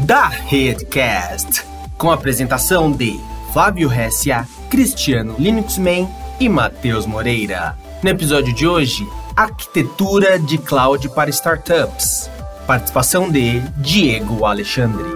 Da 0.00 0.28
Redcast, 0.28 1.64
com 1.96 2.10
apresentação 2.10 2.92
de 2.92 3.18
Flávio 3.52 3.90
Hessia, 3.92 4.46
Cristiano 4.70 5.36
Linuxman 5.38 6.08
e 6.40 6.48
Matheus 6.48 7.06
Moreira. 7.06 7.76
No 8.02 8.10
episódio 8.10 8.54
de 8.54 8.66
hoje, 8.66 9.06
Arquitetura 9.36 10.38
de 10.38 10.58
Cloud 10.58 11.08
para 11.10 11.30
Startups. 11.30 12.30
Participação 12.66 13.30
de 13.30 13.60
Diego 13.78 14.44
Alexandre. 14.44 15.08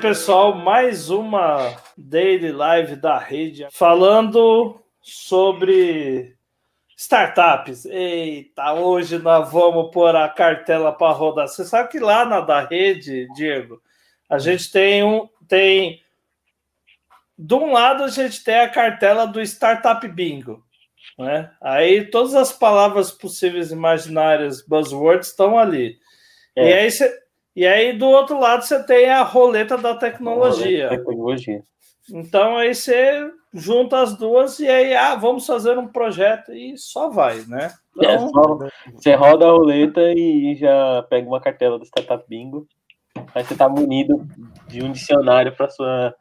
Pessoal, 0.00 0.54
mais 0.54 1.10
uma 1.10 1.74
Daily 1.96 2.52
Live 2.52 2.96
da 2.96 3.18
rede 3.18 3.66
falando 3.70 4.80
sobre 5.02 6.34
startups. 7.00 7.86
Eita, 7.86 8.74
hoje 8.74 9.18
nós 9.18 9.50
vamos 9.50 9.90
pôr 9.90 10.14
a 10.14 10.28
cartela 10.28 10.92
para 10.92 11.10
rodar. 11.12 11.48
Você 11.48 11.64
sabe 11.64 11.88
que 11.88 11.98
lá 11.98 12.26
na 12.26 12.42
da 12.42 12.60
rede, 12.60 13.26
Diego, 13.34 13.80
a 14.28 14.38
gente 14.38 14.70
tem 14.70 15.02
um 15.02 15.26
tem 15.48 16.02
de 17.38 17.54
um 17.54 17.72
lado 17.72 18.04
a 18.04 18.08
gente 18.08 18.44
tem 18.44 18.60
a 18.60 18.68
cartela 18.68 19.26
do 19.26 19.40
Startup 19.40 20.06
Bingo, 20.06 20.62
né? 21.18 21.50
Aí 21.58 22.04
todas 22.04 22.34
as 22.34 22.52
palavras 22.52 23.10
possíveis 23.10 23.70
imaginárias, 23.70 24.60
buzzwords 24.60 25.28
estão 25.28 25.58
ali. 25.58 25.96
É. 26.54 26.68
E, 26.68 26.72
aí 26.74 26.90
cê, 26.90 27.18
e 27.56 27.66
aí 27.66 27.96
do 27.96 28.08
outro 28.08 28.38
lado 28.38 28.62
você 28.62 28.82
tem 28.84 29.08
a 29.08 29.22
roleta 29.22 29.78
da 29.78 29.94
tecnologia. 29.94 30.88
Roleta 30.90 31.02
tecnologia. 31.02 31.62
Então 32.10 32.58
aí 32.58 32.74
você 32.74 33.32
junta 33.52 34.00
as 34.00 34.16
duas 34.16 34.58
e 34.60 34.68
aí, 34.68 34.94
ah, 34.94 35.14
vamos 35.16 35.46
fazer 35.46 35.76
um 35.76 35.88
projeto 35.88 36.52
e 36.52 36.76
só 36.76 37.10
vai, 37.10 37.40
né? 37.46 37.72
É, 38.00 38.14
então... 38.14 38.14
É, 38.14 38.28
só, 38.28 38.58
você 38.94 39.14
roda 39.14 39.46
a 39.46 39.50
roleta 39.50 40.00
e 40.14 40.54
já 40.56 41.02
pega 41.08 41.26
uma 41.26 41.40
cartela 41.40 41.78
do 41.78 41.84
Startup 41.84 42.24
Bingo. 42.28 42.66
Aí 43.34 43.44
você 43.44 43.56
tá 43.56 43.68
munido 43.68 44.26
de 44.68 44.82
um 44.82 44.92
dicionário 44.92 45.54
para 45.54 45.68
sua 45.68 46.14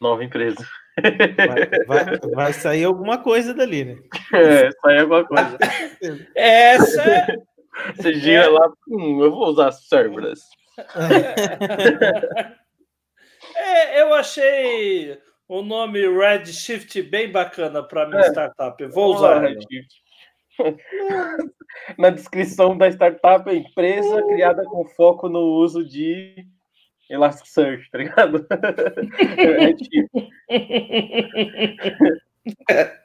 nova 0.00 0.24
empresa. 0.24 0.64
Vai, 1.86 2.04
vai, 2.04 2.18
vai, 2.34 2.52
sair 2.52 2.84
alguma 2.84 3.18
coisa 3.18 3.54
dali, 3.54 3.84
né? 3.84 3.96
É, 4.34 4.70
sair 4.70 5.00
alguma 5.00 5.24
coisa. 5.24 5.58
Essa 6.34 7.02
é... 7.02 7.36
Você 7.96 8.14
gira 8.14 8.44
é... 8.44 8.48
lá, 8.48 8.70
hum, 8.88 9.22
eu 9.24 9.30
vou 9.30 9.48
usar 9.48 9.72
serverless. 9.72 10.42
É, 13.54 14.00
eu 14.00 14.14
achei 14.14 15.18
o 15.48 15.62
nome 15.62 16.00
Redshift 16.08 17.02
bem 17.02 17.30
bacana 17.30 17.82
para 17.82 18.08
minha 18.08 18.22
é. 18.22 18.28
startup. 18.28 18.86
vou 18.86 19.14
usar 19.14 19.40
Redshift. 19.40 20.02
Na 21.98 22.10
descrição 22.10 22.76
da 22.76 22.88
startup, 22.88 23.50
empresa 23.50 24.16
uh. 24.16 24.28
criada 24.28 24.64
com 24.64 24.84
foco 24.84 25.28
no 25.28 25.40
uso 25.40 25.84
de 25.84 26.46
Elasticsearch, 27.08 27.90
tá 27.90 27.98
ligado? 27.98 28.46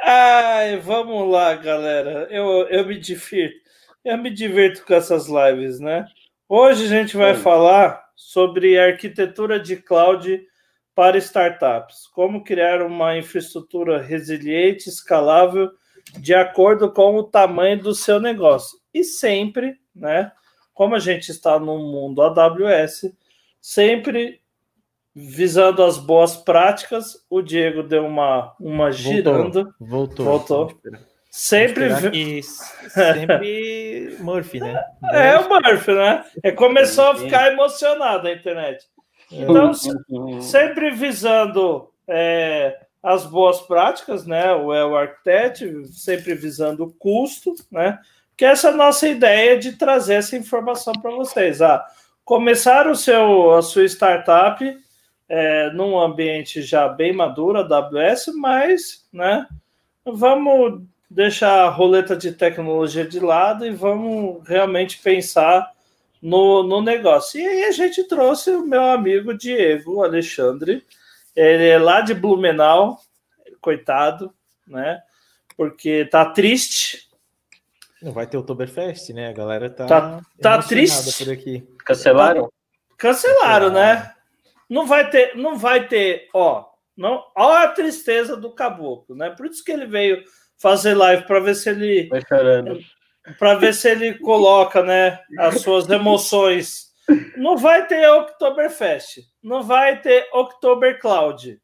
Ai, 0.00 0.76
vamos 0.78 1.30
lá, 1.30 1.54
galera. 1.54 2.26
Eu, 2.30 2.66
eu 2.68 2.86
me 2.86 2.98
divirto. 2.98 3.62
Eu 4.04 4.18
me 4.18 4.30
divirto 4.30 4.84
com 4.84 4.94
essas 4.94 5.28
lives, 5.28 5.78
né? 5.78 6.04
Hoje 6.48 6.86
a 6.86 6.88
gente 6.88 7.16
vai 7.16 7.34
falar 7.34 8.02
sobre 8.16 8.76
arquitetura 8.78 9.60
de 9.60 9.76
cloud 9.76 10.44
para 10.94 11.18
startups. 11.18 12.06
Como 12.08 12.44
criar 12.44 12.82
uma 12.82 13.16
infraestrutura 13.16 14.00
resiliente, 14.00 14.88
escalável, 14.88 15.70
de 16.18 16.34
acordo 16.34 16.90
com 16.92 17.16
o 17.16 17.24
tamanho 17.24 17.80
do 17.80 17.94
seu 17.94 18.20
negócio. 18.20 18.78
E 18.92 19.04
sempre, 19.04 19.78
né? 19.94 20.32
Como 20.74 20.94
a 20.94 20.98
gente 20.98 21.30
está 21.30 21.58
no 21.58 21.78
mundo 21.78 22.22
AWS, 22.22 23.12
sempre 23.60 24.40
visando 25.14 25.82
as 25.82 25.98
boas 25.98 26.36
práticas. 26.36 27.24
O 27.28 27.42
Diego 27.42 27.82
deu 27.82 28.06
uma, 28.06 28.54
uma 28.58 28.90
girando. 28.90 29.74
Voltou. 29.78 30.26
Voltou. 30.26 30.80
Sempre. 31.30 31.88
Que, 32.10 32.42
sempre 32.42 34.16
Murphy, 34.20 34.60
né? 34.60 34.82
É 35.12 35.38
o 35.38 35.48
Murphy, 35.48 35.92
né? 35.92 36.24
É, 36.42 36.52
começou 36.52 37.06
a 37.06 37.16
ficar 37.16 37.50
emocionado 37.50 38.28
a 38.28 38.32
internet. 38.32 38.84
Então, 39.32 39.72
sempre 40.40 40.90
visando 40.90 41.88
é, 42.06 42.78
as 43.02 43.24
boas 43.24 43.60
práticas, 43.62 44.26
né? 44.26 44.52
O 44.52 44.72
El 44.72 44.96
Architect, 44.96 45.88
sempre 45.92 46.34
visando 46.34 46.84
o 46.84 46.92
custo, 46.92 47.54
né? 47.70 47.98
Que 48.36 48.44
essa 48.44 48.68
é 48.68 48.70
a 48.72 48.76
nossa 48.76 49.08
ideia 49.08 49.58
de 49.58 49.72
trazer 49.72 50.14
essa 50.14 50.36
informação 50.36 50.92
para 50.94 51.10
vocês. 51.10 51.62
Ah, 51.62 51.84
começar 52.24 52.86
o 52.86 52.94
seu, 52.94 53.54
a 53.54 53.62
sua 53.62 53.84
startup 53.84 54.64
é, 55.28 55.70
num 55.70 55.98
ambiente 55.98 56.60
já 56.62 56.88
bem 56.88 57.12
maduro, 57.12 57.58
AWS, 57.58 58.32
mas, 58.34 59.06
né? 59.12 59.46
Vamos 60.04 60.82
deixar 61.10 61.64
a 61.64 61.68
roleta 61.68 62.16
de 62.16 62.32
tecnologia 62.32 63.06
de 63.06 63.20
lado 63.20 63.66
e 63.66 63.70
vamos 63.70 64.46
realmente 64.46 64.98
pensar 64.98 65.70
no, 66.22 66.62
no 66.62 66.80
negócio. 66.80 67.40
E 67.40 67.46
aí 67.46 67.64
a 67.64 67.72
gente 67.72 68.04
trouxe 68.04 68.50
o 68.52 68.64
meu 68.64 68.84
amigo 68.84 69.34
Diego 69.34 70.04
Alexandre, 70.04 70.86
ele 71.34 71.68
é 71.68 71.78
lá 71.78 72.00
de 72.00 72.14
Blumenau, 72.14 73.00
coitado, 73.60 74.32
né? 74.66 75.02
Porque 75.56 76.04
tá 76.04 76.26
triste. 76.26 77.08
Não 78.00 78.12
vai 78.12 78.26
ter 78.26 78.36
Oktoberfest, 78.36 79.10
né? 79.10 79.28
A 79.28 79.32
galera 79.32 79.68
tá, 79.68 79.86
tá, 79.86 80.20
tá 80.40 80.62
triste. 80.62 81.24
Por 81.24 81.32
aqui. 81.32 81.66
Cancelaram? 81.84 82.52
Cancelaram, 82.96 83.70
né? 83.70 84.14
Não 84.68 84.86
vai 84.86 85.10
ter, 85.10 85.36
não 85.36 85.56
vai 85.58 85.86
ter, 85.86 86.28
ó, 86.32 86.64
não, 86.96 87.22
ó 87.36 87.52
a 87.58 87.68
tristeza 87.68 88.36
do 88.36 88.54
caboclo, 88.54 89.14
né? 89.14 89.30
Por 89.30 89.46
isso 89.46 89.62
que 89.62 89.72
ele 89.72 89.86
veio 89.86 90.24
fazer 90.58 90.94
live 90.94 91.24
para 91.26 91.40
ver 91.40 91.54
se 91.54 91.68
ele 91.68 92.06
vai 92.08 92.22
chorando 92.26 92.80
para 93.38 93.54
ver 93.54 93.74
se 93.74 93.88
ele 93.88 94.18
coloca, 94.18 94.82
né, 94.82 95.18
as 95.38 95.60
suas 95.60 95.88
emoções. 95.88 96.92
Não 97.36 97.56
vai 97.56 97.86
ter 97.86 98.08
Oktoberfest, 98.08 99.20
não 99.42 99.62
vai 99.62 100.00
ter 100.00 100.28
Oktober 100.32 101.00
Cloud. 101.00 101.58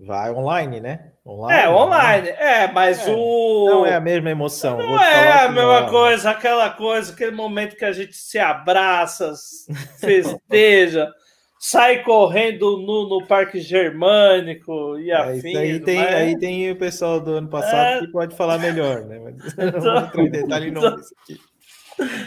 Vai 0.00 0.30
online, 0.30 0.80
né? 0.80 1.12
Online, 1.26 1.60
é, 1.60 1.68
online. 1.68 2.30
Né? 2.30 2.36
É, 2.38 2.72
mas 2.72 3.06
é, 3.06 3.10
o. 3.10 3.66
Não 3.68 3.86
é 3.86 3.94
a 3.94 4.00
mesma 4.00 4.30
emoção. 4.30 4.78
Não 4.78 5.02
é 5.02 5.42
a 5.42 5.48
mesma 5.48 5.80
não. 5.82 5.88
coisa, 5.88 6.30
aquela 6.30 6.70
coisa, 6.70 7.12
aquele 7.12 7.32
momento 7.32 7.76
que 7.76 7.84
a 7.84 7.92
gente 7.92 8.14
se 8.16 8.38
abraça, 8.38 9.32
festeja 10.00 11.12
sai 11.58 12.02
correndo 12.02 12.78
no, 12.78 13.08
no 13.08 13.26
Parque 13.26 13.60
Germânico 13.60 14.98
e 14.98 15.10
afim. 15.10 15.56
Aí 15.56 15.80
tem, 15.80 15.98
mas... 15.98 16.14
aí 16.14 16.38
tem 16.38 16.70
o 16.70 16.76
pessoal 16.76 17.20
do 17.20 17.32
ano 17.32 17.48
passado 17.48 17.98
é... 17.98 18.00
que 18.00 18.12
pode 18.12 18.36
falar 18.36 18.58
melhor, 18.58 19.04
né? 19.04 19.18
Mas 19.18 19.54
então, 19.58 19.80
não 19.80 19.98
entrar 19.98 20.22
em 20.22 20.30
detalhe 20.30 20.68
então, 20.68 20.96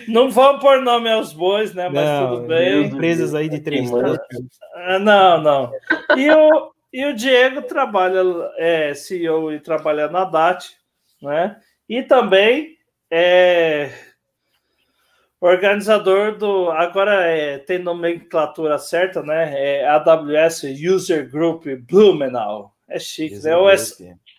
Não 0.08 0.30
vamos 0.30 0.62
pôr 0.62 0.82
nome 0.82 1.10
aos 1.10 1.32
bois, 1.32 1.74
né? 1.74 1.88
Mas 1.88 2.06
não, 2.06 2.36
tudo 2.36 2.48
bem. 2.48 2.86
Empresas 2.86 3.34
aí 3.34 3.48
de 3.48 3.60
três 3.60 3.90
ah, 4.76 5.00
Não, 5.00 5.42
não. 5.42 5.72
E 6.18 6.30
o, 6.30 6.72
e 6.92 7.06
o 7.06 7.14
Diego 7.14 7.62
trabalha, 7.62 8.22
é 8.58 8.94
CEO 8.94 9.54
e 9.54 9.60
trabalha 9.62 10.10
na 10.10 10.26
DAT, 10.26 10.72
né? 11.22 11.58
E 11.88 12.04
também 12.04 12.76
é 13.10 13.92
organizador 15.42 16.38
do. 16.38 16.70
Agora 16.70 17.26
é, 17.26 17.58
tem 17.58 17.80
nomenclatura 17.80 18.78
certa, 18.78 19.24
né? 19.24 19.80
É 19.80 19.88
AWS 19.88 20.64
User 20.88 21.30
Group 21.30 21.66
Blumenau. 21.90 22.74
É 22.88 23.00
chique, 23.00 23.36
User 23.36 23.52
né? 23.52 23.58
Ou 23.58 23.70
é, 23.70 23.76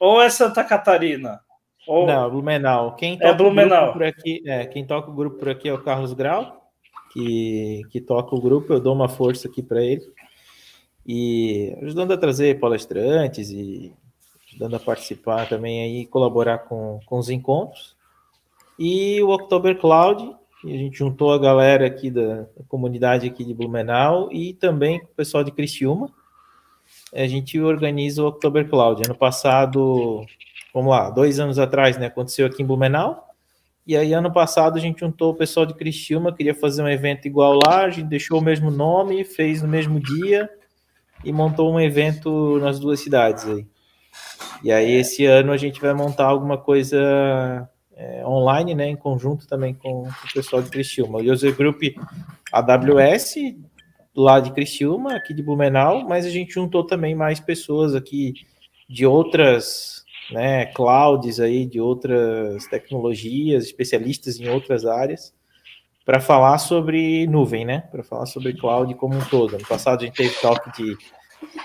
ou 0.01 0.23
é, 0.23 0.31
Santa 0.31 0.63
Catarina? 0.63 1.41
Ou... 1.87 2.07
Não, 2.07 2.31
Blumenau. 2.31 2.95
Quem 2.95 3.15
é 3.15 3.17
toca 3.17 3.29
é 3.29 3.35
Blumenau. 3.35 3.93
por 3.93 4.05
aqui, 4.05 4.43
é, 4.47 4.65
quem 4.67 4.87
toca 4.87 5.11
o 5.11 5.15
grupo 5.15 5.39
por 5.39 5.49
aqui 5.49 5.69
é 5.69 5.75
o 5.75 5.83
Carlos 5.83 6.13
Grau, 6.13 6.71
que, 7.13 7.83
que 7.91 8.01
toca 8.01 8.35
o 8.37 8.41
grupo. 8.41 8.73
Eu 8.73 8.81
dou 8.81 8.95
uma 8.95 9.09
força 9.09 9.49
aqui 9.49 9.63
para 9.63 9.83
ele. 9.83 10.03
E 11.05 11.77
ajudando 11.83 12.13
a 12.13 12.17
trazer 12.17 12.61
palestrantes 12.61 13.51
e 13.51 13.93
ajudando 14.49 14.77
a 14.77 14.79
participar 14.79 15.49
também 15.49 15.83
aí, 15.83 16.07
colaborar 16.07 16.59
com, 16.59 17.01
com 17.05 17.19
os 17.19 17.29
encontros. 17.29 17.97
E 18.79 19.21
o 19.21 19.31
October 19.31 19.77
Cloud, 19.77 20.37
e 20.65 20.75
a 20.75 20.79
gente 20.79 20.99
juntou 20.99 21.33
a 21.33 21.39
galera 21.39 21.87
aqui 21.87 22.11
da, 22.11 22.43
da, 22.43 22.65
comunidade 22.69 23.27
aqui 23.27 23.45
de 23.45 23.53
Blumenau 23.53 24.29
e 24.31 24.55
também 24.55 24.99
o 24.99 25.07
pessoal 25.09 25.43
de 25.43 25.51
Criciúma. 25.51 26.11
A 27.13 27.27
gente 27.27 27.61
organiza 27.61 28.23
o 28.23 28.27
October 28.27 28.69
Cloud. 28.69 29.03
Ano 29.05 29.17
passado, 29.17 30.25
vamos 30.73 30.91
lá, 30.91 31.11
dois 31.11 31.41
anos 31.41 31.59
atrás, 31.59 31.99
né, 31.99 32.07
aconteceu 32.07 32.47
aqui 32.47 32.63
em 32.63 32.67
Blumenau. 32.67 33.29
E 33.85 33.97
aí, 33.97 34.13
ano 34.13 34.33
passado, 34.33 34.77
a 34.77 34.81
gente 34.81 35.01
juntou 35.01 35.33
o 35.33 35.35
pessoal 35.35 35.67
de 35.67 35.75
Criciúma, 35.75 36.33
queria 36.33 36.55
fazer 36.55 36.85
um 36.85 36.89
evento 36.89 37.27
igual 37.27 37.59
lá, 37.67 37.85
a 37.85 37.91
gente 37.91 38.07
deixou 38.07 38.39
o 38.39 38.43
mesmo 38.43 38.71
nome, 38.71 39.25
fez 39.25 39.61
no 39.61 39.67
mesmo 39.67 39.99
dia 39.99 40.49
e 41.25 41.33
montou 41.33 41.73
um 41.73 41.81
evento 41.81 42.61
nas 42.61 42.79
duas 42.79 43.01
cidades 43.01 43.45
aí. 43.45 43.67
E 44.63 44.71
aí, 44.71 44.93
esse 44.93 45.25
ano, 45.27 45.51
a 45.51 45.57
gente 45.57 45.81
vai 45.81 45.93
montar 45.93 46.27
alguma 46.27 46.57
coisa 46.57 47.69
é, 47.97 48.27
online, 48.27 48.75
né, 48.75 48.89
em 48.89 48.97
conjunto 48.97 49.47
também 49.47 49.75
com, 49.75 50.03
o 50.03 50.33
pessoal 50.33 50.63
de 50.63 50.71
Criciúma. 50.71 51.19
O 51.19 51.33
User 51.33 51.55
Group 51.55 51.83
AWS 52.53 53.37
lá 54.15 54.41
de 54.41 54.53
Criciúma, 54.53 55.15
aqui 55.15 55.33
de 55.33 55.43
Blumenau, 55.43 56.07
mas 56.07 56.27
a 56.27 56.31
gente 56.31 56.53
juntou 56.53 56.85
também 56.85 57.15
mais 57.15 57.41
pessoas 57.41 57.95
aqui 57.95 58.35
de 58.89 59.07
outras 59.07 60.05
né, 60.31 60.67
clouds 60.67 61.41
aí, 61.41 61.67
de 61.67 61.81
outras 61.81 62.67
tecnologias, 62.67 63.65
especialistas 63.65 64.39
em 64.39 64.49
outras 64.49 64.85
áreas, 64.85 65.35
para 66.05 66.21
falar 66.21 66.59
sobre 66.59 67.27
nuvem, 67.27 67.65
né? 67.65 67.85
Para 67.91 68.03
falar 68.03 68.27
sobre 68.27 68.53
cloud 68.55 68.93
como 68.97 69.17
um 69.17 69.25
todo. 69.25 69.57
No 69.59 69.67
passado 69.67 70.03
a 70.03 70.05
gente 70.07 70.17
teve 70.17 70.35
talk 70.41 70.71
de 70.77 70.97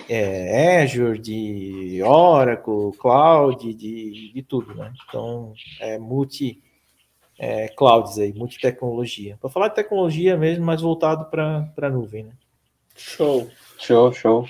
é, 0.10 0.82
Azure, 0.82 1.20
de 1.20 2.02
Oracle, 2.04 2.98
Cloud, 2.98 3.74
de, 3.74 4.32
de 4.34 4.44
tudo, 4.44 4.74
né? 4.76 4.94
Então, 5.08 5.54
é 5.80 5.98
multi 5.98 6.62
é, 7.38 7.68
clouds 7.70 8.18
aí, 8.18 8.34
multi-tecnologia. 8.34 9.38
Para 9.40 9.50
falar 9.50 9.68
de 9.70 9.76
tecnologia 9.76 10.36
mesmo, 10.36 10.66
mais 10.66 10.82
voltado 10.82 11.26
para 11.26 11.72
a 11.82 11.90
nuvem, 11.90 12.24
né? 12.24 12.32
Show. 12.96 13.50
Show, 13.78 14.12
show. 14.12 14.50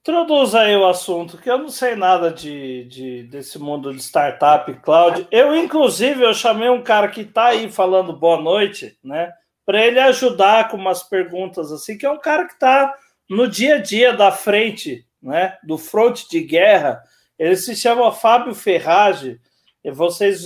Introduz 0.00 0.54
aí 0.54 0.76
o 0.76 0.86
assunto, 0.86 1.36
que 1.36 1.50
eu 1.50 1.58
não 1.58 1.68
sei 1.68 1.96
nada 1.96 2.30
de, 2.30 2.84
de, 2.84 3.22
desse 3.24 3.58
mundo 3.58 3.92
de 3.92 4.00
startup 4.00 4.72
cloud. 4.74 5.26
Eu, 5.32 5.56
inclusive, 5.56 6.22
eu 6.22 6.32
chamei 6.32 6.68
um 6.68 6.80
cara 6.80 7.08
que 7.08 7.22
está 7.22 7.46
aí 7.46 7.68
falando 7.68 8.12
boa 8.12 8.40
noite, 8.40 8.96
né? 9.02 9.32
Para 9.64 9.84
ele 9.84 9.98
ajudar 9.98 10.68
com 10.68 10.76
umas 10.76 11.02
perguntas 11.02 11.72
assim, 11.72 11.98
que 11.98 12.06
é 12.06 12.10
um 12.10 12.20
cara 12.20 12.46
que 12.46 12.52
está 12.52 12.94
no 13.28 13.48
dia 13.48 13.76
a 13.76 13.78
dia 13.78 14.12
da 14.12 14.30
frente, 14.30 15.06
né? 15.22 15.56
Do 15.64 15.78
fronte 15.78 16.28
de 16.28 16.40
guerra. 16.40 17.02
Ele 17.38 17.56
se 17.56 17.74
chama 17.74 18.12
Fábio 18.12 18.54
Ferrage. 18.54 19.40
E 19.84 19.90
vocês 19.90 20.44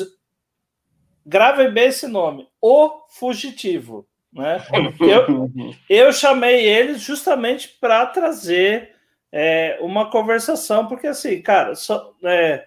gravem 1.24 1.70
bem 1.70 1.88
esse 1.88 2.06
nome, 2.06 2.48
O 2.60 3.06
Fugitivo. 3.08 4.06
Né? 4.32 4.62
Eu, 5.00 5.50
eu 5.88 6.12
chamei 6.12 6.64
ele 6.64 6.94
justamente 6.94 7.68
para 7.80 8.06
trazer 8.06 8.94
é, 9.32 9.76
uma 9.80 10.08
conversação, 10.08 10.86
porque 10.86 11.08
assim, 11.08 11.42
cara, 11.42 11.74
so, 11.74 12.14
é, 12.24 12.64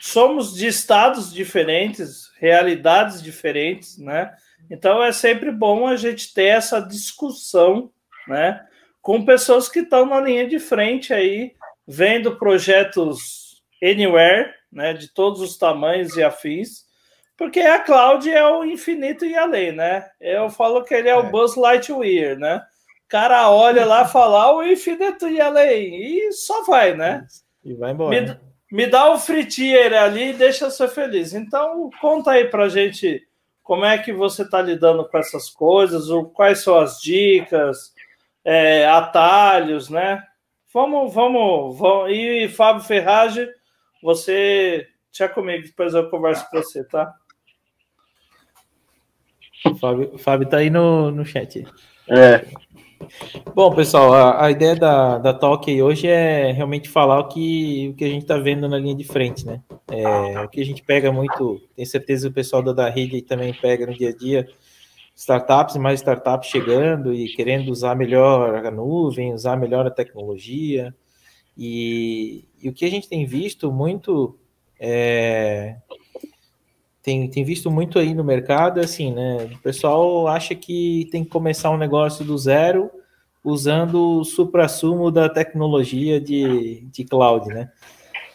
somos 0.00 0.54
de 0.54 0.66
estados 0.66 1.32
diferentes, 1.32 2.30
realidades 2.38 3.22
diferentes, 3.22 3.96
né? 3.96 4.34
Então 4.70 5.02
é 5.02 5.12
sempre 5.12 5.50
bom 5.50 5.86
a 5.86 5.96
gente 5.96 6.32
ter 6.34 6.46
essa 6.46 6.80
discussão, 6.80 7.90
né? 8.28 8.66
Com 9.04 9.22
pessoas 9.22 9.68
que 9.68 9.80
estão 9.80 10.06
na 10.06 10.18
linha 10.18 10.48
de 10.48 10.58
frente 10.58 11.12
aí, 11.12 11.52
vendo 11.86 12.38
projetos 12.38 13.62
anywhere, 13.82 14.50
né? 14.72 14.94
De 14.94 15.12
todos 15.12 15.42
os 15.42 15.58
tamanhos 15.58 16.16
e 16.16 16.22
afins, 16.22 16.84
porque 17.36 17.60
a 17.60 17.80
cloud 17.80 18.30
é 18.30 18.42
o 18.48 18.64
infinito 18.64 19.26
e 19.26 19.36
além, 19.36 19.72
né? 19.72 20.08
Eu 20.18 20.48
falo 20.48 20.82
que 20.82 20.94
ele 20.94 21.10
é, 21.10 21.12
é. 21.12 21.16
o 21.16 21.30
Buzz 21.30 21.54
Lightyear, 21.54 22.38
né? 22.38 22.62
cara 23.14 23.48
olha 23.48 23.84
lá 23.84 24.04
falar 24.06 24.56
o 24.56 24.64
infinito 24.64 25.28
e 25.28 25.40
além, 25.40 25.94
e 25.94 26.32
só 26.32 26.64
vai, 26.64 26.96
né? 26.96 27.24
E 27.64 27.72
vai 27.74 27.92
embora. 27.92 28.10
Me, 28.10 28.40
me 28.72 28.86
dá 28.88 29.08
o 29.10 29.14
um 29.14 29.18
fritier 29.18 29.92
ali 29.92 30.30
e 30.30 30.32
deixa 30.32 30.68
ser 30.68 30.88
feliz. 30.88 31.32
Então, 31.32 31.90
conta 32.00 32.32
aí 32.32 32.46
pra 32.46 32.68
gente 32.68 33.22
como 33.62 33.84
é 33.84 33.98
que 33.98 34.12
você 34.12 34.42
está 34.42 34.60
lidando 34.60 35.08
com 35.08 35.16
essas 35.16 35.48
coisas, 35.48 36.10
ou 36.10 36.24
quais 36.24 36.64
são 36.64 36.76
as 36.76 37.00
dicas, 37.00 37.93
é, 38.44 38.86
atalhos, 38.86 39.88
né? 39.88 40.22
Vamos, 40.72 41.14
vamos, 41.14 41.78
vamos. 41.78 42.10
E 42.10 42.48
Fábio 42.48 42.82
Ferrage, 42.82 43.48
você 44.02 44.86
tinha 45.10 45.28
comigo, 45.28 45.64
depois 45.64 45.94
eu 45.94 46.10
converso 46.10 46.48
com 46.50 46.58
você, 46.58 46.84
tá? 46.84 47.14
O 49.64 49.74
Fábio, 49.76 50.18
Fábio 50.18 50.48
tá 50.48 50.58
aí 50.58 50.68
no, 50.68 51.10
no 51.10 51.24
chat. 51.24 51.64
É. 52.08 52.44
Bom, 53.54 53.74
pessoal, 53.74 54.12
a, 54.12 54.46
a, 54.46 54.50
ideia 54.50 54.74
da, 54.74 55.18
da 55.18 55.32
Talk 55.32 55.82
hoje 55.82 56.06
é 56.06 56.52
realmente 56.52 56.88
falar 56.88 57.20
o 57.20 57.28
que, 57.28 57.90
o 57.92 57.94
que 57.94 58.04
a 58.04 58.08
gente 58.08 58.22
está 58.22 58.36
vendo 58.36 58.68
na 58.68 58.78
linha 58.78 58.94
de 58.94 59.04
frente, 59.04 59.46
né? 59.46 59.60
É, 59.90 60.40
o 60.40 60.48
que 60.48 60.60
a 60.60 60.64
gente 60.64 60.82
pega 60.82 61.12
muito, 61.12 61.60
tenho 61.76 61.86
certeza 61.86 62.26
que 62.26 62.32
o 62.32 62.34
pessoal 62.34 62.62
da, 62.62 62.72
da 62.72 62.88
rede 62.88 63.22
também 63.22 63.54
pega 63.54 63.86
no 63.86 63.94
dia 63.94 64.10
a 64.10 64.16
dia, 64.16 64.48
startups 65.14 65.74
e 65.74 65.78
mais 65.78 66.00
startups 66.00 66.48
chegando 66.48 67.12
e 67.12 67.28
querendo 67.34 67.70
usar 67.70 67.94
melhor 67.94 68.66
a 68.66 68.70
nuvem, 68.70 69.32
usar 69.32 69.56
melhor 69.56 69.86
a 69.86 69.90
tecnologia. 69.90 70.94
E, 71.56 72.44
e 72.60 72.68
o 72.68 72.72
que 72.72 72.84
a 72.84 72.90
gente 72.90 73.08
tem 73.08 73.24
visto 73.24 73.70
muito 73.70 74.36
é, 74.78 75.76
tem, 77.04 77.28
tem 77.28 77.44
visto 77.44 77.70
muito 77.70 77.98
aí 77.98 78.14
no 78.14 78.24
mercado, 78.24 78.80
assim, 78.80 79.12
né? 79.12 79.50
O 79.52 79.58
pessoal 79.58 80.26
acha 80.26 80.54
que 80.54 81.06
tem 81.12 81.22
que 81.22 81.28
começar 81.28 81.70
um 81.70 81.76
negócio 81.76 82.24
do 82.24 82.36
zero 82.38 82.90
usando 83.44 84.20
o 84.20 84.24
supra-sumo 84.24 85.10
da 85.10 85.28
tecnologia 85.28 86.18
de, 86.18 86.80
de 86.90 87.04
cloud, 87.04 87.46
né? 87.48 87.70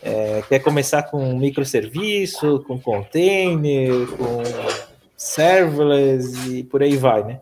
É, 0.03 0.43
quer 0.47 0.59
começar 0.59 1.01
com 1.03 1.35
microserviço, 1.35 2.63
com 2.67 2.79
container, 2.79 4.07
com 4.15 4.43
serverless 5.19 6.50
e 6.50 6.63
por 6.63 6.81
aí 6.81 6.95
vai, 6.95 7.25
né? 7.25 7.42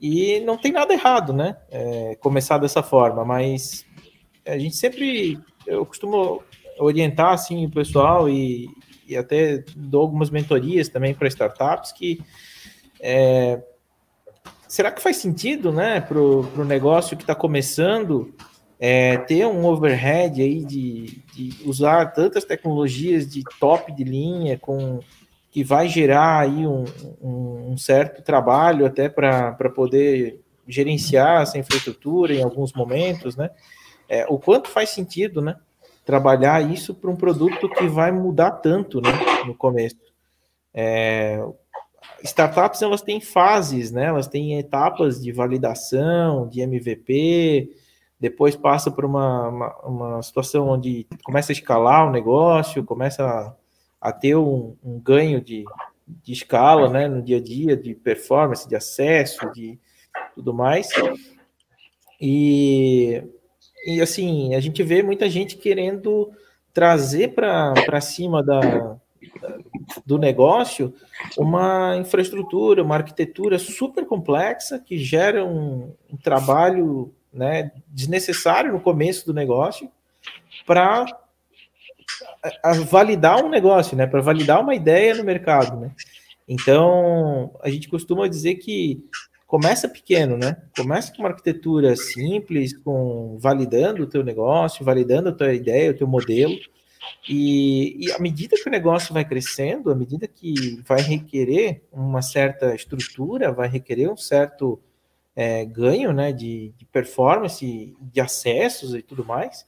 E 0.00 0.40
não 0.40 0.56
tem 0.56 0.72
nada 0.72 0.94
errado, 0.94 1.34
né? 1.34 1.58
É, 1.70 2.16
começar 2.18 2.56
dessa 2.56 2.82
forma, 2.82 3.22
mas 3.22 3.84
a 4.46 4.56
gente 4.56 4.74
sempre, 4.74 5.38
eu 5.66 5.84
costumo 5.84 6.42
orientar 6.78 7.34
assim 7.34 7.66
o 7.66 7.70
pessoal 7.70 8.30
e, 8.30 8.66
e 9.06 9.14
até 9.14 9.62
dou 9.76 10.00
algumas 10.00 10.30
mentorias 10.30 10.88
também 10.88 11.14
para 11.14 11.28
startups 11.28 11.92
que 11.92 12.18
é, 12.98 13.62
será 14.66 14.90
que 14.90 15.02
faz 15.02 15.18
sentido, 15.18 15.70
né, 15.70 16.00
para 16.00 16.18
o 16.18 16.64
negócio 16.64 17.14
que 17.14 17.24
está 17.24 17.34
começando 17.34 18.34
é, 18.80 19.18
ter 19.18 19.46
um 19.46 19.66
overhead 19.66 20.40
aí 20.40 20.64
de, 20.64 21.22
de, 21.34 21.68
usar 21.68 22.06
tantas 22.06 22.44
tecnologias 22.44 23.30
de 23.30 23.44
top 23.60 23.92
de 23.92 24.02
linha 24.02 24.58
com 24.58 24.98
que 25.52 25.62
vai 25.62 25.86
gerar 25.86 26.40
aí 26.40 26.66
um, 26.66 26.84
um, 27.22 27.76
certo 27.76 28.22
trabalho 28.22 28.84
até 28.84 29.08
para 29.08 29.70
poder 29.70 30.40
gerenciar 30.66 31.42
essa 31.42 31.58
infraestrutura 31.58 32.34
em 32.34 32.42
alguns 32.42 32.72
momentos, 32.72 33.36
né? 33.36 33.50
É, 34.08 34.26
o 34.28 34.38
quanto 34.38 34.68
faz 34.68 34.90
sentido, 34.90 35.40
né? 35.40 35.56
trabalhar 36.04 36.60
isso 36.60 36.94
para 36.94 37.10
um 37.10 37.16
produto 37.16 37.68
que 37.68 37.86
vai 37.86 38.10
mudar 38.10 38.50
tanto 38.52 39.00
né, 39.00 39.10
no 39.46 39.54
começo. 39.54 39.96
É, 40.74 41.40
startups 42.24 42.82
elas 42.82 43.02
têm 43.02 43.20
fases, 43.20 43.92
né? 43.92 44.06
Elas 44.06 44.26
têm 44.26 44.58
etapas 44.58 45.20
de 45.20 45.32
validação, 45.32 46.48
de 46.48 46.60
MVP, 46.60 47.70
depois 48.18 48.56
passa 48.56 48.90
por 48.90 49.04
uma, 49.04 49.48
uma, 49.48 49.76
uma 49.82 50.22
situação 50.22 50.68
onde 50.68 51.06
começa 51.24 51.52
a 51.52 51.54
escalar 51.54 52.06
o 52.06 52.10
negócio, 52.10 52.84
começa 52.84 53.54
a, 54.02 54.12
ter 54.12 54.36
um, 54.36 54.76
um, 54.84 54.98
ganho 54.98 55.40
de, 55.40 55.64
de 56.06 56.32
escala, 56.32 56.90
né? 56.90 57.08
No 57.08 57.22
dia 57.22 57.38
a 57.38 57.40
dia, 57.40 57.76
de 57.76 57.94
performance, 57.94 58.68
de 58.68 58.76
acesso, 58.76 59.50
de 59.52 59.78
tudo 60.34 60.52
mais. 60.52 60.88
E 62.20 63.22
e 63.84 64.00
assim, 64.00 64.54
a 64.54 64.60
gente 64.60 64.82
vê 64.82 65.02
muita 65.02 65.28
gente 65.28 65.56
querendo 65.56 66.30
trazer 66.72 67.34
para 67.34 68.00
cima 68.00 68.42
da, 68.42 68.96
do 70.06 70.18
negócio 70.18 70.94
uma 71.36 71.96
infraestrutura, 71.96 72.82
uma 72.82 72.94
arquitetura 72.94 73.58
super 73.58 74.06
complexa 74.06 74.78
que 74.78 74.96
gera 74.98 75.44
um, 75.44 75.92
um 76.10 76.16
trabalho 76.16 77.12
né, 77.32 77.72
desnecessário 77.88 78.72
no 78.72 78.80
começo 78.80 79.26
do 79.26 79.34
negócio 79.34 79.90
para 80.64 81.06
validar 82.88 83.44
um 83.44 83.48
negócio, 83.48 83.96
né, 83.96 84.06
para 84.06 84.20
validar 84.20 84.60
uma 84.60 84.74
ideia 84.74 85.14
no 85.14 85.24
mercado, 85.24 85.78
né? 85.80 85.90
Então, 86.48 87.54
a 87.62 87.70
gente 87.70 87.88
costuma 87.88 88.28
dizer 88.28 88.56
que 88.56 89.04
começa 89.46 89.88
pequeno, 89.88 90.36
né? 90.36 90.56
Começa 90.76 91.12
com 91.12 91.18
uma 91.20 91.28
arquitetura 91.28 91.94
simples, 91.94 92.76
com 92.76 93.38
validando 93.38 94.02
o 94.02 94.06
teu 94.06 94.24
negócio, 94.24 94.84
validando 94.84 95.28
a 95.28 95.32
tua 95.32 95.52
ideia, 95.52 95.90
o 95.90 95.96
teu 95.96 96.06
modelo. 96.06 96.54
E, 97.28 98.06
e 98.06 98.12
à 98.12 98.18
medida 98.18 98.56
que 98.56 98.68
o 98.68 98.72
negócio 98.72 99.12
vai 99.12 99.24
crescendo, 99.24 99.90
à 99.90 99.94
medida 99.94 100.26
que 100.26 100.80
vai 100.86 101.00
requerer 101.00 101.82
uma 101.92 102.22
certa 102.22 102.74
estrutura, 102.74 103.52
vai 103.52 103.68
requerer 103.68 104.10
um 104.10 104.16
certo 104.16 104.80
é, 105.34 105.64
ganho 105.64 106.12
né, 106.12 106.32
de, 106.32 106.72
de 106.76 106.84
performance, 106.86 107.94
de 108.00 108.20
acessos 108.20 108.94
e 108.94 109.02
tudo 109.02 109.24
mais, 109.24 109.66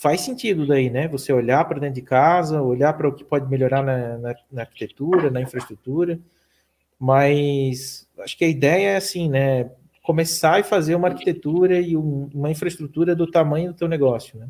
faz 0.00 0.22
sentido 0.22 0.66
daí, 0.66 0.90
né? 0.90 1.08
Você 1.08 1.32
olhar 1.32 1.64
para 1.64 1.80
dentro 1.80 1.96
de 1.96 2.02
casa, 2.02 2.62
olhar 2.62 2.92
para 2.94 3.08
o 3.08 3.12
que 3.12 3.24
pode 3.24 3.48
melhorar 3.48 3.82
na, 3.82 4.18
na, 4.18 4.34
na 4.50 4.62
arquitetura, 4.62 5.30
na 5.30 5.40
infraestrutura 5.40 6.18
mas 7.00 8.06
acho 8.18 8.36
que 8.36 8.44
a 8.44 8.48
ideia 8.48 8.90
é 8.90 8.96
assim, 8.96 9.30
né? 9.30 9.70
Começar 10.02 10.60
e 10.60 10.62
fazer 10.62 10.94
uma 10.94 11.08
arquitetura 11.08 11.80
e 11.80 11.96
um, 11.96 12.28
uma 12.34 12.50
infraestrutura 12.50 13.16
do 13.16 13.26
tamanho 13.26 13.72
do 13.72 13.76
teu 13.76 13.88
negócio, 13.88 14.38
né? 14.38 14.46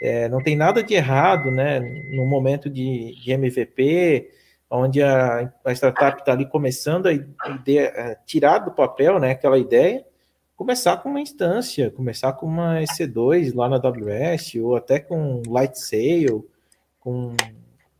É, 0.00 0.28
não 0.28 0.42
tem 0.42 0.56
nada 0.56 0.82
de 0.82 0.94
errado, 0.94 1.50
né? 1.50 1.80
No 2.14 2.24
momento 2.24 2.70
de, 2.70 3.14
de 3.22 3.30
MVP, 3.30 4.30
onde 4.70 5.02
a, 5.02 5.52
a 5.62 5.72
startup 5.72 6.18
está 6.18 6.32
ali 6.32 6.46
começando 6.46 7.08
a, 7.08 7.12
a 7.12 8.14
tirar 8.24 8.60
do 8.60 8.70
papel 8.70 9.20
né, 9.20 9.32
aquela 9.32 9.58
ideia, 9.58 10.02
começar 10.56 10.96
com 10.96 11.10
uma 11.10 11.20
instância, 11.20 11.90
começar 11.90 12.32
com 12.32 12.46
uma 12.46 12.80
EC2 12.80 13.54
lá 13.54 13.68
na 13.68 13.76
AWS, 13.76 14.54
ou 14.56 14.74
até 14.74 14.98
com 14.98 15.42
Light 15.46 15.78
Sail, 15.78 16.48
com, 16.98 17.36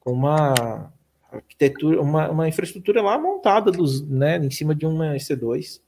com 0.01 0.13
uma 0.13 0.91
arquitetura, 1.31 2.01
uma, 2.01 2.31
uma 2.31 2.49
infraestrutura 2.49 3.03
lá 3.03 3.19
montada 3.19 3.71
dos, 3.71 4.01
né, 4.09 4.39
em 4.39 4.51
cima 4.51 4.75
de 4.75 4.87
uma 4.87 5.15
EC2, 5.15 5.81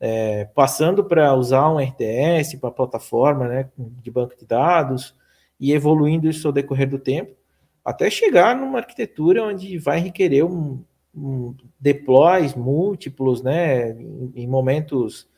é, 0.00 0.46
passando 0.46 1.04
para 1.04 1.34
usar 1.36 1.70
um 1.70 1.78
RTS 1.78 2.56
para 2.56 2.72
plataforma 2.72 3.46
né, 3.46 3.70
de 3.78 4.10
banco 4.10 4.36
de 4.36 4.44
dados 4.44 5.14
e 5.60 5.72
evoluindo 5.72 6.28
isso 6.28 6.48
ao 6.48 6.52
decorrer 6.52 6.90
do 6.90 6.98
tempo, 6.98 7.36
até 7.84 8.10
chegar 8.10 8.56
numa 8.56 8.78
arquitetura 8.78 9.44
onde 9.44 9.78
vai 9.78 10.00
requerer 10.00 10.44
um, 10.44 10.82
um 11.14 11.54
deploys 11.78 12.54
múltiplos, 12.56 13.40
né, 13.40 13.92
em, 13.92 14.32
em 14.34 14.46
momentos 14.48 15.30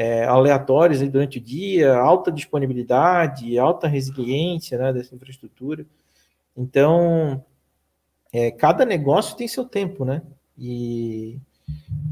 é, 0.00 0.24
aleatórios 0.24 1.06
durante 1.10 1.36
o 1.36 1.40
dia, 1.42 1.94
alta 1.94 2.32
disponibilidade, 2.32 3.58
alta 3.58 3.86
resiliência 3.86 4.78
né, 4.78 4.94
dessa 4.94 5.14
infraestrutura. 5.14 5.84
Então, 6.56 7.44
é, 8.32 8.50
cada 8.50 8.86
negócio 8.86 9.36
tem 9.36 9.46
seu 9.46 9.62
tempo, 9.62 10.06
né? 10.06 10.22
E, 10.56 11.38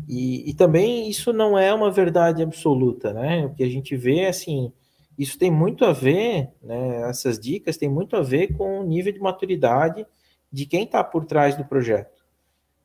e, 0.07 0.51
e, 0.51 0.53
também 0.53 1.09
isso 1.09 1.33
não 1.33 1.57
é 1.57 1.73
uma 1.73 1.91
verdade 1.91 2.43
absoluta, 2.43 3.15
né? 3.15 3.47
O 3.47 3.55
que 3.55 3.65
a 3.65 3.69
gente 3.71 3.97
vê, 3.97 4.27
assim, 4.27 4.71
isso 5.19 5.39
tem 5.39 5.51
muito 5.51 5.87
a 5.87 5.93
ver, 5.95 6.51
né? 6.63 7.09
Essas 7.09 7.41
dicas 7.41 7.79
têm 7.79 7.89
muito 7.89 8.17
a 8.17 8.21
ver 8.21 8.55
com 8.55 8.81
o 8.81 8.85
nível 8.85 9.15
de 9.15 9.19
maturidade 9.19 10.05
de 10.53 10.67
quem 10.67 10.85
está 10.85 11.03
por 11.03 11.25
trás 11.25 11.57
do 11.57 11.65
projeto. 11.65 12.23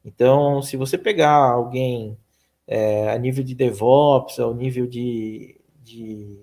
Então, 0.06 0.62
se 0.62 0.78
você 0.78 0.98
pegar 0.98 1.36
alguém 1.36 2.18
é, 2.68 3.10
a 3.10 3.18
nível 3.18 3.44
de 3.44 3.56
DevOps, 3.56 4.40
ao 4.40 4.54
nível 4.54 4.88
de, 4.88 5.60
de, 5.84 6.40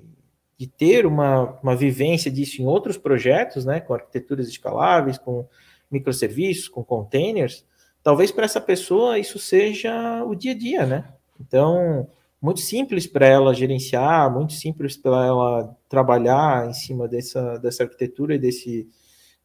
de 0.58 0.66
ter 0.66 1.06
uma, 1.06 1.58
uma 1.62 1.76
vivência 1.76 2.30
disso 2.30 2.60
em 2.60 2.66
outros 2.66 2.96
projetos, 2.98 3.64
né? 3.64 3.80
Com 3.80 3.94
arquiteturas 3.94 4.48
escaláveis, 4.48 5.18
com 5.18 5.46
microserviços, 5.90 6.68
com 6.68 6.84
containers, 6.84 7.64
talvez 8.02 8.30
para 8.30 8.44
essa 8.44 8.60
pessoa 8.60 9.18
isso 9.18 9.38
seja 9.38 10.24
o 10.24 10.34
dia 10.34 10.52
a 10.52 10.58
dia, 10.58 10.86
né? 10.86 11.12
Então, 11.40 12.06
muito 12.40 12.60
simples 12.60 13.06
para 13.06 13.26
ela 13.26 13.54
gerenciar, 13.54 14.32
muito 14.32 14.52
simples 14.52 14.96
para 14.96 15.26
ela 15.26 15.76
trabalhar 15.88 16.68
em 16.68 16.72
cima 16.72 17.08
dessa, 17.08 17.58
dessa 17.58 17.82
arquitetura 17.82 18.34
e 18.34 18.38
desse, 18.38 18.88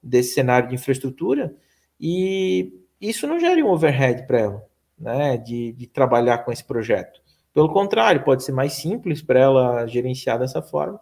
desse 0.02 0.34
cenário 0.34 0.70
de 0.70 0.76
infraestrutura, 0.76 1.56
e 2.00 2.74
isso 3.00 3.28
não 3.28 3.40
gera 3.40 3.64
um 3.64 3.70
overhead 3.70 4.26
para 4.28 4.40
ela, 4.40 4.68
né, 4.98 5.38
de, 5.38 5.74
de 5.74 5.88
trabalhar 5.88 6.40
com 6.40 6.52
esse 6.52 6.64
projeto. 6.64 7.22
Pelo 7.54 7.72
contrário, 7.72 8.24
pode 8.24 8.44
ser 8.44 8.52
mais 8.52 8.74
simples 8.74 9.22
para 9.22 9.40
ela 9.40 9.88
gerenciar 9.88 10.40
dessa 10.40 10.62
forma. 10.62 11.00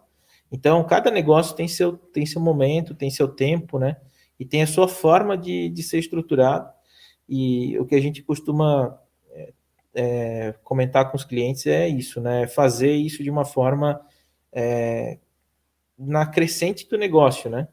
Então, 0.52 0.84
cada 0.84 1.10
negócio 1.10 1.56
tem 1.56 1.66
seu, 1.66 1.96
tem 1.96 2.24
seu 2.24 2.40
momento, 2.40 2.94
tem 2.94 3.10
seu 3.10 3.26
tempo, 3.26 3.78
né? 3.78 3.96
e 4.38 4.44
tem 4.44 4.62
a 4.62 4.66
sua 4.66 4.88
forma 4.88 5.36
de, 5.36 5.68
de 5.68 5.82
ser 5.82 5.98
estruturado. 5.98 6.70
E 7.28 7.78
o 7.78 7.86
que 7.86 7.94
a 7.94 8.00
gente 8.00 8.22
costuma 8.22 8.98
é, 9.30 9.52
é, 9.94 10.54
comentar 10.62 11.10
com 11.10 11.16
os 11.16 11.24
clientes 11.24 11.66
é 11.66 11.88
isso, 11.88 12.20
né? 12.20 12.46
Fazer 12.46 12.92
isso 12.92 13.22
de 13.22 13.30
uma 13.30 13.44
forma 13.44 14.00
é, 14.52 15.18
na 15.98 16.26
crescente 16.26 16.88
do 16.88 16.98
negócio, 16.98 17.48
né? 17.48 17.68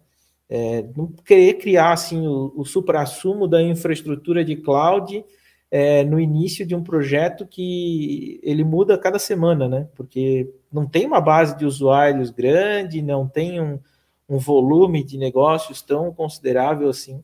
É, 0.49 0.83
não 0.95 1.07
querer 1.07 1.55
criar 1.55 1.93
assim 1.93 2.25
o, 2.27 2.53
o 2.55 2.65
supra-sumo 2.65 3.47
da 3.47 3.61
infraestrutura 3.61 4.43
de 4.43 4.57
cloud 4.57 5.23
é, 5.71 6.03
no 6.03 6.19
início 6.19 6.65
de 6.65 6.75
um 6.75 6.83
projeto 6.83 7.47
que 7.47 8.41
ele 8.43 8.61
muda 8.61 8.97
cada 8.97 9.17
semana, 9.17 9.69
né? 9.69 9.87
Porque 9.95 10.53
não 10.71 10.85
tem 10.85 11.05
uma 11.07 11.21
base 11.21 11.57
de 11.57 11.65
usuários 11.65 12.29
grande, 12.29 13.01
não 13.01 13.25
tem 13.25 13.61
um, 13.61 13.79
um 14.27 14.37
volume 14.37 15.01
de 15.01 15.17
negócios 15.17 15.81
tão 15.81 16.13
considerável 16.13 16.89
assim, 16.89 17.23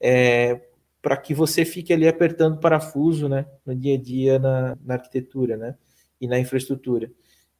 é, 0.00 0.58
para 1.02 1.16
que 1.16 1.34
você 1.34 1.64
fique 1.64 1.92
ali 1.92 2.08
apertando 2.08 2.60
parafuso, 2.60 3.28
né, 3.28 3.44
no 3.64 3.74
dia 3.74 3.96
a 3.96 4.00
dia 4.00 4.38
na, 4.38 4.78
na 4.84 4.94
arquitetura, 4.94 5.56
né, 5.56 5.74
e 6.20 6.26
na 6.26 6.38
infraestrutura. 6.38 7.10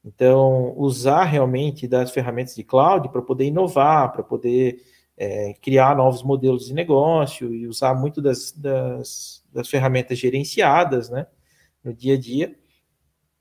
Então, 0.04 0.74
usar 0.76 1.24
realmente 1.24 1.86
das 1.86 2.10
ferramentas 2.10 2.54
de 2.54 2.64
cloud 2.64 3.08
para 3.10 3.22
poder 3.22 3.44
inovar, 3.44 4.12
para 4.12 4.22
poder 4.22 4.82
é, 5.16 5.54
criar 5.54 5.96
novos 5.96 6.22
modelos 6.22 6.66
de 6.66 6.74
negócio 6.74 7.54
e 7.54 7.66
usar 7.66 7.94
muito 7.94 8.20
das, 8.20 8.52
das, 8.52 9.44
das 9.52 9.68
ferramentas 9.68 10.18
gerenciadas, 10.18 11.10
né, 11.10 11.26
no 11.84 11.92
dia 11.92 12.14
a 12.14 12.18
dia, 12.18 12.56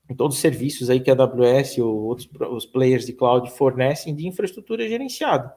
em 0.08 0.14
todos 0.14 0.36
os 0.36 0.42
serviços 0.42 0.90
aí 0.90 1.00
que 1.00 1.10
a 1.10 1.14
AWS 1.14 1.78
ou 1.78 2.02
outros 2.02 2.28
os 2.50 2.66
players 2.66 3.06
de 3.06 3.12
cloud 3.12 3.50
fornecem 3.50 4.14
de 4.14 4.26
infraestrutura 4.26 4.86
gerenciada, 4.86 5.54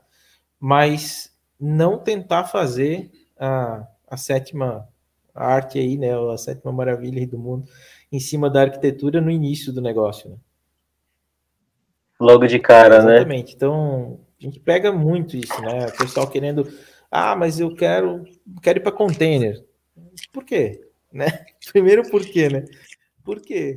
mas 0.60 1.36
não 1.60 1.98
tentar 1.98 2.46
fazer 2.46 3.12
a, 3.38 3.88
a 4.08 4.18
sétima 4.18 4.88
arte 5.34 5.78
aí, 5.78 5.98
né, 5.98 6.12
a 6.32 6.38
sétima 6.38 6.72
maravilha 6.72 7.28
do 7.28 7.38
mundo 7.38 7.68
em 8.12 8.20
cima 8.20 8.50
da 8.50 8.62
arquitetura 8.62 9.20
no 9.20 9.30
início 9.30 9.74
do 9.74 9.82
negócio, 9.82 10.30
né? 10.30 10.38
Logo 12.18 12.48
de 12.48 12.60
cara, 12.60 12.96
Exatamente. 12.96 13.08
né? 13.08 13.16
Exatamente. 13.16 13.56
Então, 13.56 14.20
a 14.46 14.48
gente 14.48 14.60
pega 14.60 14.92
muito 14.92 15.36
isso, 15.36 15.60
né? 15.60 15.88
O 15.88 15.98
pessoal 15.98 16.30
querendo, 16.30 16.68
ah, 17.10 17.36
mas 17.36 17.60
eu 17.60 17.74
quero, 17.74 18.24
quero 18.62 18.78
ir 18.78 18.82
para 18.82 18.92
container. 18.92 19.66
Por 20.32 20.46
quê? 20.46 20.82
Né? 21.12 21.26
Primeiro, 21.74 22.08
por 22.12 22.24
quê, 22.24 22.48
né? 22.48 22.64
Por 23.24 23.42
quê? 23.42 23.76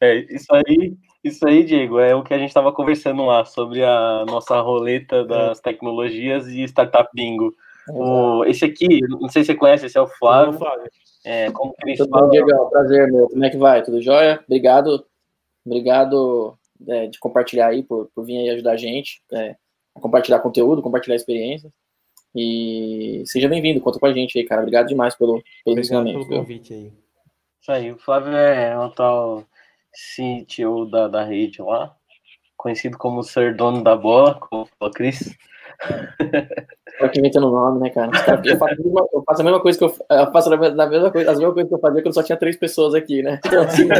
É, 0.00 0.18
isso 0.32 0.54
aí, 0.54 0.96
isso 1.24 1.48
aí, 1.48 1.64
Diego, 1.64 1.98
é 1.98 2.14
o 2.14 2.22
que 2.22 2.32
a 2.32 2.38
gente 2.38 2.48
estava 2.48 2.72
conversando 2.72 3.24
lá 3.24 3.44
sobre 3.44 3.84
a 3.84 4.24
nossa 4.24 4.60
roleta 4.60 5.24
das 5.24 5.60
tecnologias 5.60 6.46
e 6.46 6.62
startup 6.62 7.10
bingo. 7.12 7.52
O, 7.88 8.44
esse 8.44 8.64
aqui, 8.64 9.00
não 9.08 9.28
sei 9.28 9.42
se 9.42 9.46
você 9.46 9.54
conhece, 9.56 9.86
esse 9.86 9.98
é 9.98 10.00
o 10.00 10.06
Flávio. 10.06 10.58
Flávio. 10.58 10.90
É, 11.24 11.50
como 11.50 11.74
que 11.74 11.96
Tudo 11.96 12.10
bom, 12.10 12.30
Diego? 12.30 12.70
Prazer, 12.70 13.10
meu. 13.10 13.28
Como 13.28 13.44
é 13.44 13.50
que 13.50 13.56
vai? 13.56 13.82
Tudo 13.82 14.00
jóia? 14.00 14.40
Obrigado, 14.46 15.04
obrigado 15.66 16.56
é, 16.88 17.06
de 17.06 17.18
compartilhar 17.18 17.68
aí, 17.68 17.82
por, 17.82 18.10
por 18.14 18.24
vir 18.24 18.38
aí 18.38 18.50
ajudar 18.50 18.72
a 18.72 18.76
gente, 18.76 19.22
é, 19.32 19.56
a 19.94 20.00
compartilhar 20.00 20.40
conteúdo, 20.40 20.82
compartilhar 20.82 21.16
experiência. 21.16 21.70
E 22.34 23.22
seja 23.26 23.48
bem-vindo, 23.48 23.80
conta 23.80 23.98
com 23.98 24.06
a 24.06 24.12
gente 24.12 24.36
aí, 24.38 24.44
cara. 24.44 24.62
Obrigado 24.62 24.88
demais 24.88 25.14
pelo, 25.14 25.42
pelo 25.64 25.78
ensinamento. 25.78 26.26
Pelo 26.26 26.40
convite 26.40 26.74
aí. 26.74 26.92
Isso 27.60 27.72
aí, 27.72 27.92
o 27.92 27.98
Flávio 27.98 28.36
é 28.36 28.78
um 28.78 28.90
tal 28.90 29.44
CTO 29.94 30.84
da, 30.86 31.08
da 31.08 31.24
rede 31.24 31.62
lá, 31.62 31.94
conhecido 32.56 32.98
como 32.98 33.22
ser 33.22 33.56
dono 33.56 33.82
da 33.82 33.96
bola, 33.96 34.34
como 34.34 34.66
falou 34.66 34.92
Cris. 34.92 35.34
Só 36.98 37.08
que 37.08 37.18
inventando 37.18 37.48
o 37.48 37.52
nome, 37.52 37.80
né, 37.80 37.90
cara? 37.90 38.10
Eu 38.44 38.58
faço, 38.58 38.74
a 38.74 38.76
mesma, 38.76 39.06
eu 39.12 39.22
faço 39.22 39.40
a 39.40 39.44
mesma 39.44 39.60
coisa 39.60 39.78
que 39.78 39.84
eu, 39.84 39.96
eu 40.10 40.32
faço 40.32 40.52
a 40.52 40.56
mesma 40.56 41.10
coisa, 41.10 41.30
as 41.30 41.38
mesmas 41.38 41.54
coisas 41.54 41.68
que 41.68 41.74
eu 41.74 41.80
fazia 41.80 42.02
quando 42.02 42.14
só 42.14 42.22
tinha 42.22 42.38
três 42.38 42.56
pessoas 42.56 42.94
aqui, 42.94 43.22
né? 43.22 43.40
Então, 43.44 43.62
assim, 43.62 43.84
né? 43.86 43.96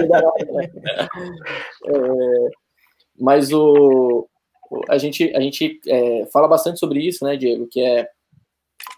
é, 1.87 2.51
mas 3.19 3.53
o, 3.53 4.29
a 4.89 4.99
gente, 4.99 5.35
a 5.35 5.41
gente 5.41 5.81
é, 5.87 6.27
fala 6.27 6.49
bastante 6.49 6.79
sobre 6.79 7.01
isso, 7.01 7.25
né, 7.25 7.37
Diego? 7.37 7.67
Que 7.67 7.81
é, 7.81 8.09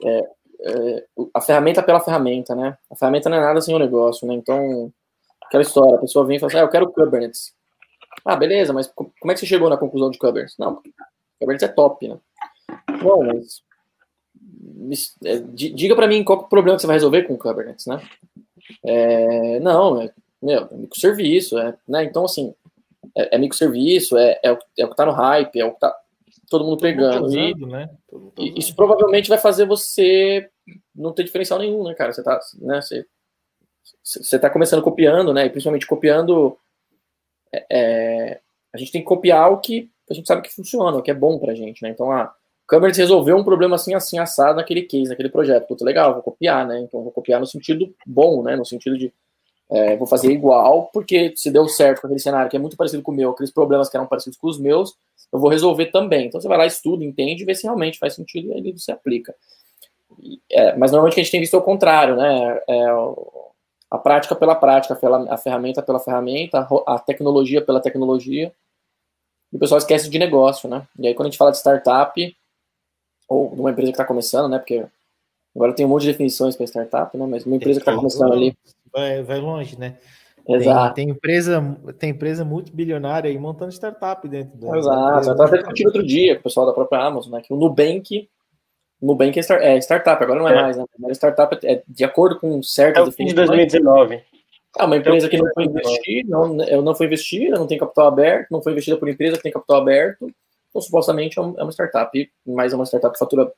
é 0.05 0.37
é, 0.61 1.05
a 1.35 1.41
ferramenta 1.41 1.83
pela 1.83 2.01
ferramenta, 2.01 2.55
né? 2.55 2.77
A 2.91 2.97
ferramenta 2.97 3.29
não 3.29 3.37
é 3.37 3.41
nada 3.41 3.61
sem 3.61 3.75
o 3.75 3.79
negócio, 3.79 4.27
né? 4.27 4.35
Então, 4.35 4.93
aquela 5.43 5.63
história, 5.63 5.97
a 5.97 6.01
pessoa 6.01 6.27
vem 6.27 6.37
e 6.37 6.41
fala 6.41 6.51
assim, 6.51 6.59
ah, 6.59 6.63
eu 6.65 6.69
quero 6.69 6.91
Kubernetes. 6.91 7.55
Ah, 8.25 8.37
beleza, 8.37 8.73
mas 8.73 8.87
como 8.87 9.31
é 9.31 9.35
que 9.35 9.41
você 9.41 9.47
chegou 9.47 9.69
na 9.69 9.77
conclusão 9.77 10.11
de 10.11 10.19
Kubernetes? 10.19 10.57
Não, 10.59 10.83
Kubernetes 11.39 11.69
é 11.69 11.73
top, 11.73 12.09
né? 12.09 12.19
Bom, 13.03 13.25
mas 14.89 15.15
é, 15.25 15.39
diga 15.39 15.95
para 15.95 16.09
mim 16.09 16.25
qual 16.25 16.41
é 16.41 16.43
o 16.43 16.49
problema 16.49 16.77
que 16.77 16.81
você 16.81 16.87
vai 16.87 16.97
resolver 16.97 17.23
com 17.25 17.35
o 17.35 17.39
Kubernetes, 17.39 17.87
né? 17.87 18.01
É, 18.85 19.61
não, 19.61 20.01
é, 20.01 20.13
meu, 20.43 20.69
é 20.71 20.75
microserviço, 20.75 21.59
é, 21.59 21.77
né? 21.87 22.05
Então, 22.05 22.25
assim, 22.25 22.55
é, 23.17 23.37
é 23.37 23.39
microserviço, 23.39 24.17
é, 24.17 24.39
é, 24.43 24.53
o, 24.53 24.59
é 24.79 24.85
o 24.85 24.91
que 24.91 24.97
tá 24.97 25.07
no 25.07 25.13
hype, 25.13 25.61
é 25.61 25.65
o 25.65 25.73
que 25.73 25.81
tá 25.81 25.95
todo 26.49 26.65
mundo 26.65 26.79
pegando. 26.79 27.27
Usando, 27.27 27.67
né? 27.67 27.91
e 28.39 28.59
isso 28.59 28.75
provavelmente 28.75 29.29
vai 29.29 29.39
fazer 29.39 29.67
você 29.67 30.49
não 30.95 31.13
ter 31.13 31.25
diferencial 31.25 31.59
nenhum, 31.59 31.85
né, 31.85 31.95
cara? 31.95 32.13
Você 32.13 32.23
tá, 32.23 32.41
né, 32.61 32.81
você, 32.81 33.07
você 34.03 34.39
tá 34.39 34.51
começando 34.51 34.83
copiando, 34.83 35.33
né? 35.33 35.47
E 35.47 35.51
principalmente 35.51 35.87
copiando. 35.87 36.57
É, 37.53 37.67
é, 37.71 38.41
a 38.73 38.79
gente 38.79 38.93
tem 38.93 39.01
que 39.01 39.07
copiar 39.07 39.51
o 39.51 39.61
que 39.61 39.91
a 40.11 40.15
gente 40.15 40.27
sabe 40.27 40.43
que 40.43 40.55
funciona, 40.55 40.97
o 40.97 41.03
que 41.03 41.11
é 41.11 41.15
bom 41.15 41.39
pra 41.39 41.55
gente, 41.55 41.83
né? 41.83 41.91
Então, 41.91 42.13
a 42.13 42.33
Kubernetes 42.69 42.99
resolveu 42.99 43.37
um 43.37 43.45
problema 43.45 43.77
assim, 43.77 43.95
assim, 43.95 44.19
assado 44.19 44.57
naquele 44.57 44.83
case, 44.83 45.09
naquele 45.09 45.29
projeto. 45.29 45.67
Puta, 45.67 45.85
legal, 45.85 46.15
vou 46.15 46.23
copiar, 46.23 46.67
né? 46.67 46.81
Então, 46.81 47.03
vou 47.03 47.13
copiar 47.13 47.41
no 47.41 47.47
sentido 47.47 47.95
bom, 48.07 48.43
né? 48.43 48.57
No 48.57 48.65
sentido 48.65 48.97
de 48.97 49.13
é, 49.71 49.97
vou 49.97 50.07
fazer 50.07 50.31
igual, 50.31 50.91
porque 50.93 51.33
se 51.37 51.51
deu 51.51 51.69
certo 51.69 52.01
com 52.01 52.07
aquele 52.07 52.21
cenário 52.21 52.51
que 52.51 52.57
é 52.57 52.61
muito 52.61 52.77
parecido 52.77 53.03
com 53.03 53.13
o 53.13 53.15
meu, 53.15 53.31
aqueles 53.31 53.51
problemas 53.51 53.89
que 53.89 53.97
eram 53.97 54.07
parecidos 54.07 54.39
com 54.39 54.49
os 54.49 54.59
meus, 54.59 54.95
eu 55.33 55.39
vou 55.39 55.51
resolver 55.51 55.87
também. 55.87 56.27
Então 56.27 56.41
você 56.41 56.49
vai 56.49 56.59
lá, 56.59 56.67
estuda, 56.67 57.05
entende, 57.05 57.45
vê 57.45 57.55
se 57.55 57.65
realmente 57.65 57.99
faz 57.99 58.15
sentido 58.15 58.49
e 58.49 58.55
aí 58.55 58.73
você 58.73 58.93
aplica. 58.93 59.35
é, 60.51 60.77
mas 60.77 60.93
normalmente 60.93 61.21
a 61.21 61.23
gente 61.23 61.33
tem 61.33 61.41
visto 61.41 61.57
o 61.57 61.63
contrário, 61.63 62.17
né? 62.17 62.61
É, 62.69 62.87
a 63.91 63.99
prática 63.99 64.35
pela 64.35 64.55
prática, 64.55 64.99
a 65.31 65.37
ferramenta 65.37 65.83
pela 65.83 66.01
ferramenta, 66.01 66.67
a 66.87 66.99
tecnologia 66.99 67.63
pela 67.63 67.81
tecnologia. 67.81 68.53
E 69.53 69.57
o 69.57 69.59
pessoal 69.59 69.79
esquece 69.79 70.09
de 70.09 70.19
negócio, 70.19 70.69
né? 70.69 70.87
E 70.99 71.07
aí 71.07 71.15
quando 71.15 71.29
a 71.29 71.31
gente 71.31 71.39
fala 71.39 71.53
de 71.53 71.59
startup, 71.59 72.37
ou 73.29 73.55
de 73.55 73.61
uma 73.61 73.71
empresa 73.71 73.91
que 73.91 73.95
está 73.95 74.05
começando, 74.05 74.49
né? 74.51 74.59
Porque 74.59 74.85
agora 75.55 75.73
tem 75.73 75.87
um 75.87 75.89
monte 75.89 76.03
de 76.03 76.13
definições 76.13 76.57
para 76.57 76.67
startup, 76.67 77.17
né? 77.17 77.27
Mas 77.27 77.45
uma 77.45 77.57
empresa 77.57 77.81
que 77.81 77.89
está 77.89 77.95
começando 77.95 78.33
ali. 78.33 78.57
Vai, 78.97 79.23
vai 79.23 79.39
longe, 79.39 79.79
né? 79.79 79.99
Exato. 80.49 80.95
Tem, 80.95 81.05
tem, 81.05 81.15
empresa, 81.15 81.79
tem 81.99 82.11
empresa 82.11 82.45
multibilionária 82.45 83.29
aí 83.29 83.39
montando 83.39 83.73
startup 83.73 84.27
dentro 84.27 84.57
da. 84.57 84.79
Exato. 84.79 85.29
Eu 85.29 85.33
estava 85.33 85.59
discutindo 85.59 85.87
outro 85.89 86.07
dia 86.07 86.35
com 86.35 86.41
o 86.41 86.43
pessoal 86.45 86.67
da 86.67 86.73
própria 86.73 87.03
Amazon, 87.03 87.33
né? 87.33 87.43
Que 87.43 87.53
o 87.53 87.57
Nubank. 87.57 88.29
O 88.99 89.07
Nubank 89.07 89.39
é, 89.39 89.41
start, 89.41 89.63
é 89.63 89.77
startup, 89.79 90.23
agora 90.23 90.41
não 90.41 90.49
é, 90.49 90.53
é. 90.53 90.63
mais, 90.63 90.77
né? 90.79 90.85
Mas 90.99 91.19
startup 91.19 91.59
é 91.63 91.83
de 91.87 92.05
acordo 92.05 92.41
com 92.41 92.63
certas 92.63 93.05
é 93.05 93.09
o 93.09 93.13
fim 93.13 93.27
de 93.27 93.35
2019. 93.35 94.23
É 94.79 94.85
uma 94.85 94.97
empresa 94.97 95.29
que 95.29 95.37
não 95.37 95.51
foi 95.53 95.65
investir, 95.65 96.27
não, 96.27 96.55
não 96.55 96.95
foi 96.95 97.07
investida, 97.07 97.59
não 97.59 97.67
tem 97.67 97.79
capital 97.79 98.09
aberto, 98.09 98.51
não 98.51 98.63
foi 98.63 98.73
investida 98.73 98.97
por 98.97 99.09
empresa 99.09 99.37
que 99.37 99.43
tem 99.43 99.53
capital 99.53 99.81
aberto, 99.81 100.31
então 100.69 100.83
supostamente 100.83 101.39
é, 101.39 101.43
é 101.43 101.63
uma 101.63 101.73
startup, 101.73 102.31
mas 102.47 102.73
é 102.73 102.77
uma 102.77 102.85
startup 102.85 103.13
que 103.13 103.19
fatura 103.19 103.51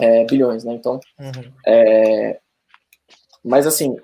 é, 0.00 0.24
bilhões, 0.24 0.64
né? 0.64 0.72
Então, 0.74 1.00
uhum. 1.18 1.52
é, 1.66 2.38
mas 3.44 3.66
assim, 3.66 3.96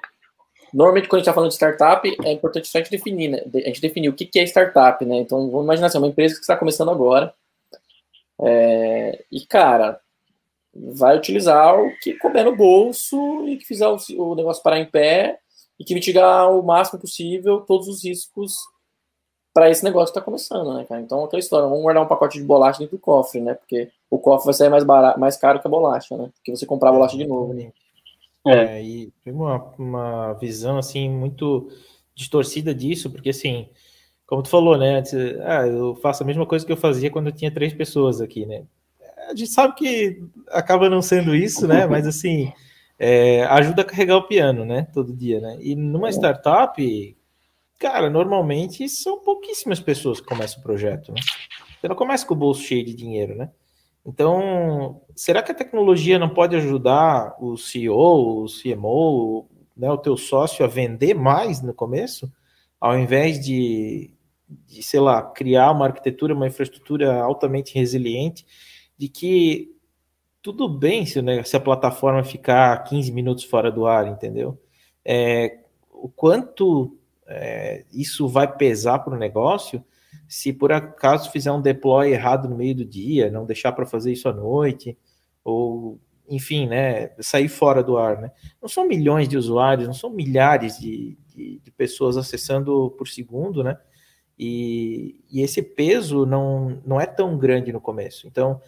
Normalmente, 0.72 1.08
quando 1.08 1.16
a 1.16 1.18
gente 1.20 1.28
está 1.28 1.34
falando 1.34 1.50
de 1.50 1.54
startup, 1.54 2.16
é 2.24 2.32
importante 2.32 2.68
só 2.68 2.78
a 2.78 2.82
gente 2.82 2.90
definir, 2.90 3.28
né? 3.28 3.42
A 3.54 3.68
gente 3.68 3.80
definir 3.80 4.08
o 4.08 4.14
que, 4.14 4.30
é 4.38 4.42
startup, 4.44 5.04
né? 5.04 5.16
Então, 5.16 5.50
vamos 5.50 5.64
imaginar 5.64 5.86
assim, 5.88 5.98
uma 5.98 6.08
empresa 6.08 6.34
que 6.34 6.40
está 6.40 6.56
começando 6.56 6.90
agora. 6.90 7.34
É, 8.40 9.24
e, 9.32 9.44
cara, 9.46 10.00
vai 10.74 11.16
utilizar 11.16 11.78
o 11.78 11.90
que 11.98 12.14
couber 12.14 12.44
no 12.44 12.56
bolso 12.56 13.46
e 13.48 13.56
que 13.56 13.64
fizer 13.64 13.88
o, 13.88 13.96
o 14.18 14.34
negócio 14.34 14.62
parar 14.62 14.78
em 14.78 14.86
pé 14.86 15.38
e 15.78 15.84
que 15.84 15.94
mitigar 15.94 16.50
o 16.50 16.62
máximo 16.62 17.00
possível 17.00 17.60
todos 17.60 17.88
os 17.88 18.04
riscos 18.04 18.54
para 19.54 19.70
esse 19.70 19.82
negócio 19.82 20.12
que 20.12 20.18
está 20.18 20.24
começando, 20.24 20.74
né, 20.74 20.84
cara? 20.84 21.00
Então, 21.00 21.24
aquela 21.24 21.40
história, 21.40 21.68
vamos 21.68 21.82
guardar 21.82 22.04
um 22.04 22.08
pacote 22.08 22.38
de 22.38 22.44
bolacha 22.44 22.78
dentro 22.78 22.96
do 22.96 23.00
cofre, 23.00 23.40
né? 23.40 23.54
Porque 23.54 23.90
o 24.08 24.18
cofre 24.18 24.46
vai 24.46 24.54
sair 24.54 24.68
mais, 24.68 24.84
barato, 24.84 25.18
mais 25.18 25.36
caro 25.36 25.60
que 25.60 25.66
a 25.66 25.70
bolacha, 25.70 26.16
né? 26.16 26.30
Porque 26.34 26.54
você 26.54 26.64
comprar 26.64 26.90
a 26.90 26.92
bolacha 26.92 27.16
de 27.16 27.26
novo, 27.26 27.52
né? 27.52 27.72
É, 28.46 28.52
é 28.52 28.82
e 28.82 29.12
tem 29.24 29.32
uma, 29.32 29.62
uma 29.78 30.32
visão 30.34 30.78
assim 30.78 31.08
muito 31.08 31.68
distorcida 32.14 32.74
disso, 32.74 33.10
porque 33.10 33.30
assim, 33.30 33.68
como 34.26 34.42
tu 34.42 34.48
falou, 34.48 34.76
né? 34.76 35.02
Ah, 35.44 35.66
eu 35.66 35.94
faço 35.96 36.22
a 36.22 36.26
mesma 36.26 36.44
coisa 36.44 36.66
que 36.66 36.72
eu 36.72 36.76
fazia 36.76 37.10
quando 37.10 37.28
eu 37.28 37.32
tinha 37.32 37.50
três 37.50 37.72
pessoas 37.72 38.20
aqui, 38.20 38.44
né? 38.44 38.64
A 39.28 39.34
gente 39.34 39.50
sabe 39.50 39.74
que 39.74 40.22
acaba 40.48 40.88
não 40.88 41.00
sendo 41.00 41.34
isso, 41.34 41.66
né? 41.66 41.86
Mas 41.86 42.06
assim, 42.08 42.52
é, 42.98 43.44
ajuda 43.44 43.82
a 43.82 43.84
carregar 43.84 44.16
o 44.16 44.26
piano, 44.26 44.64
né? 44.64 44.86
Todo 44.92 45.16
dia, 45.16 45.40
né? 45.40 45.58
E 45.60 45.76
numa 45.76 46.10
startup, 46.10 47.16
cara, 47.78 48.10
normalmente 48.10 48.88
são 48.88 49.20
pouquíssimas 49.20 49.80
pessoas 49.80 50.20
que 50.20 50.26
começam 50.26 50.60
o 50.60 50.62
projeto, 50.62 51.12
né? 51.12 51.20
Você 51.80 51.88
não 51.88 51.94
começa 51.94 52.26
com 52.26 52.34
o 52.34 52.38
bolso 52.38 52.62
cheio 52.62 52.84
de 52.84 52.94
dinheiro, 52.94 53.36
né? 53.36 53.50
Então, 54.04 55.02
será 55.14 55.42
que 55.42 55.52
a 55.52 55.54
tecnologia 55.54 56.18
não 56.18 56.28
pode 56.28 56.56
ajudar 56.56 57.36
o 57.38 57.56
CEO, 57.56 58.44
o 58.44 58.46
CMO, 58.46 59.48
né, 59.76 59.90
o 59.90 59.98
teu 59.98 60.16
sócio 60.16 60.64
a 60.64 60.68
vender 60.68 61.14
mais 61.14 61.62
no 61.62 61.74
começo, 61.74 62.32
ao 62.80 62.98
invés 62.98 63.44
de, 63.44 64.10
de, 64.66 64.82
sei 64.82 65.00
lá, 65.00 65.22
criar 65.22 65.70
uma 65.70 65.86
arquitetura, 65.86 66.34
uma 66.34 66.46
infraestrutura 66.46 67.22
altamente 67.22 67.74
resiliente, 67.74 68.46
de 68.96 69.08
que 69.08 69.74
tudo 70.40 70.68
bem 70.68 71.04
se, 71.04 71.20
né, 71.20 71.42
se 71.42 71.56
a 71.56 71.60
plataforma 71.60 72.24
ficar 72.24 72.82
15 72.84 73.12
minutos 73.12 73.44
fora 73.44 73.70
do 73.70 73.86
ar, 73.86 74.06
entendeu? 74.06 74.58
É, 75.04 75.58
o 75.90 76.08
quanto 76.08 76.96
é, 77.26 77.84
isso 77.92 78.26
vai 78.26 78.50
pesar 78.56 79.00
para 79.00 79.14
o 79.14 79.18
negócio 79.18 79.84
se 80.28 80.52
por 80.52 80.70
acaso 80.70 81.30
fizer 81.32 81.50
um 81.50 81.60
deploy 81.60 82.12
errado 82.12 82.48
no 82.48 82.56
meio 82.56 82.74
do 82.74 82.84
dia, 82.84 83.30
não 83.30 83.46
deixar 83.46 83.72
para 83.72 83.86
fazer 83.86 84.12
isso 84.12 84.28
à 84.28 84.32
noite, 84.32 84.96
ou 85.42 85.98
enfim, 86.28 86.66
né, 86.66 87.10
sair 87.20 87.48
fora 87.48 87.82
do 87.82 87.96
ar, 87.96 88.20
né? 88.20 88.30
Não 88.60 88.68
são 88.68 88.86
milhões 88.86 89.26
de 89.26 89.38
usuários, 89.38 89.86
não 89.86 89.94
são 89.94 90.10
milhares 90.10 90.78
de, 90.78 91.16
de, 91.34 91.58
de 91.64 91.70
pessoas 91.70 92.18
acessando 92.18 92.94
por 92.98 93.08
segundo, 93.08 93.64
né? 93.64 93.78
E, 94.38 95.20
e, 95.30 95.40
esse 95.40 95.62
peso 95.62 96.24
não, 96.26 96.80
não 96.86 97.00
é 97.00 97.06
tão 97.06 97.36
grande 97.36 97.72
no 97.72 97.80
começo. 97.80 98.26
Então, 98.28 98.60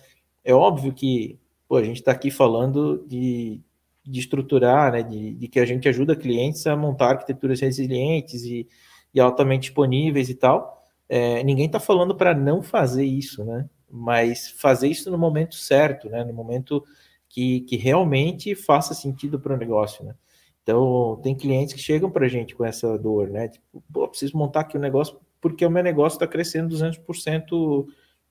é 0.42 0.53
óbvio 0.55 0.92
que 0.92 1.38
pô, 1.68 1.77
a 1.77 1.85
gente 1.85 1.99
está 1.99 2.11
aqui 2.12 2.31
falando 2.31 3.05
de, 3.07 3.61
de 4.05 4.18
estruturar, 4.18 4.92
né, 4.92 5.03
de, 5.03 5.35
de, 5.35 5.46
que 5.46 5.61
a 5.61 5.66
gente 5.66 5.88
ajuda 5.88 6.16
clientes 6.16 6.66
a 6.66 6.75
montar 6.77 7.11
arquiteturas 7.11 7.61
resilientes 7.61 8.42
e, 8.42 8.66
e 9.14 9.20
altamente 9.20 9.68
disponíveis 9.68 10.29
e 10.29 10.35
tal, 10.35 10.80
é, 11.11 11.42
ninguém 11.42 11.66
está 11.66 11.81
falando 11.81 12.14
para 12.14 12.33
não 12.33 12.62
fazer 12.62 13.05
isso, 13.05 13.44
né? 13.44 13.68
Mas 13.90 14.49
fazer 14.53 14.87
isso 14.87 15.11
no 15.11 15.18
momento 15.18 15.57
certo, 15.57 16.09
né? 16.09 16.23
No 16.23 16.33
momento 16.33 16.85
que, 17.29 17.62
que 17.62 17.77
realmente 17.77 18.55
faça 18.55 18.94
sentido 18.94 19.40
para 19.40 19.53
o 19.53 19.57
negócio, 19.57 20.05
né? 20.05 20.14
Então, 20.62 21.18
tem 21.20 21.35
clientes 21.35 21.75
que 21.75 21.81
chegam 21.81 22.09
para 22.09 22.27
a 22.27 22.29
gente 22.29 22.55
com 22.55 22.64
essa 22.64 22.96
dor, 22.96 23.29
né? 23.29 23.49
Tipo, 23.49 23.83
pô, 23.92 24.07
preciso 24.07 24.37
montar 24.37 24.61
aqui 24.61 24.77
o 24.77 24.79
um 24.79 24.83
negócio 24.83 25.18
porque 25.40 25.66
o 25.66 25.70
meu 25.70 25.83
negócio 25.83 26.14
está 26.16 26.29
crescendo 26.29 26.77
200% 26.77 27.87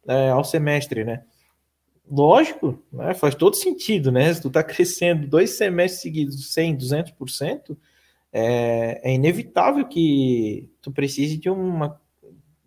é, 0.08 0.30
ao 0.30 0.46
semestre, 0.46 1.04
né? 1.04 1.26
Lógico, 2.10 2.82
né? 2.94 3.13
faz 3.13 3.36
todo 3.36 3.56
sentido, 3.56 4.10
né? 4.10 4.34
Se 4.34 4.42
tu 4.42 4.48
está 4.48 4.63
crescendo 4.63 5.28
dois 5.28 5.58
semestres 5.58 6.02
seguidos 6.02 6.54
100, 6.54 6.78
200%, 6.78 7.78
é, 8.32 9.02
é 9.04 9.13
inevitável 9.13 9.86
que 9.86 10.70
tu 10.82 10.92
precise 10.94 11.38
de 11.38 11.50
uma 11.50 12.00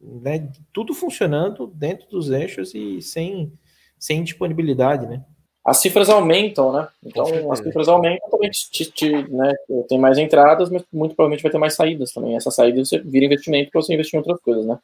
né, 0.02 0.50
tudo 0.72 0.92
funcionando 0.94 1.66
dentro 1.68 2.08
dos 2.08 2.30
eixos 2.30 2.74
e 2.74 3.00
sem, 3.00 3.52
sem 3.98 4.22
disponibilidade, 4.24 5.06
né? 5.06 5.24
As 5.64 5.78
cifras 5.78 6.10
aumentam, 6.10 6.72
né? 6.72 6.88
Então, 7.04 7.52
as 7.52 7.60
cifras 7.60 7.86
aumentam 7.86 8.28
também, 8.28 8.50
te, 8.50 8.90
te, 8.90 9.12
né? 9.30 9.54
Tem 9.88 9.96
mais 9.96 10.18
entradas, 10.18 10.68
mas 10.70 10.82
muito 10.92 11.14
provavelmente 11.14 11.42
vai 11.42 11.52
ter 11.52 11.58
mais 11.58 11.74
saídas 11.74 12.12
também. 12.12 12.34
Essa 12.34 12.50
saída 12.50 12.84
você 12.84 12.98
vira 12.98 13.26
investimento 13.26 13.70
para 13.70 13.80
você 13.80 13.94
investir 13.94 14.16
em 14.16 14.18
outras 14.18 14.40
coisas, 14.40 14.66
né? 14.66 14.76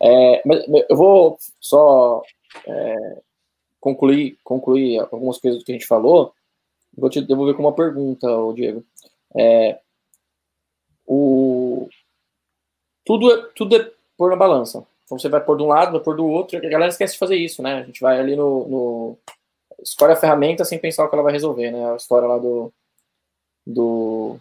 É, 0.00 0.42
mas 0.44 0.64
eu 0.88 0.96
vou 0.96 1.38
só 1.60 2.20
é, 2.66 3.18
concluir, 3.78 4.36
concluir 4.42 4.98
algumas 4.98 5.38
coisas 5.38 5.60
do 5.60 5.64
que 5.64 5.70
a 5.70 5.74
gente 5.76 5.86
falou. 5.86 6.32
Vou 6.96 7.08
te 7.08 7.20
devolver 7.20 7.54
com 7.54 7.62
uma 7.62 7.72
pergunta, 7.72 8.26
Diego. 8.56 8.84
É, 9.36 9.78
o, 11.06 11.88
tudo, 13.04 13.32
é, 13.32 13.48
tudo 13.54 13.76
é 13.76 13.90
pôr 14.16 14.30
na 14.30 14.36
balança. 14.36 14.84
Então 15.04 15.18
você 15.18 15.28
vai 15.28 15.40
pôr 15.40 15.56
de 15.56 15.62
um 15.62 15.68
lado, 15.68 15.92
vai 15.92 16.00
pôr 16.00 16.16
do 16.16 16.26
outro, 16.26 16.58
a 16.58 16.60
galera 16.60 16.88
esquece 16.88 17.14
de 17.14 17.18
fazer 17.18 17.36
isso, 17.36 17.62
né? 17.62 17.80
A 17.80 17.82
gente 17.82 18.00
vai 18.00 18.18
ali 18.18 18.36
no, 18.36 18.68
no 18.68 19.18
escolhe 19.82 20.12
a 20.12 20.16
ferramenta 20.16 20.64
sem 20.64 20.78
pensar 20.78 21.04
o 21.04 21.08
que 21.08 21.14
ela 21.14 21.24
vai 21.24 21.32
resolver, 21.32 21.70
né? 21.70 21.92
A 21.92 21.96
história 21.96 22.26
lá 22.26 22.38
do 22.38 22.72
do, 23.66 24.36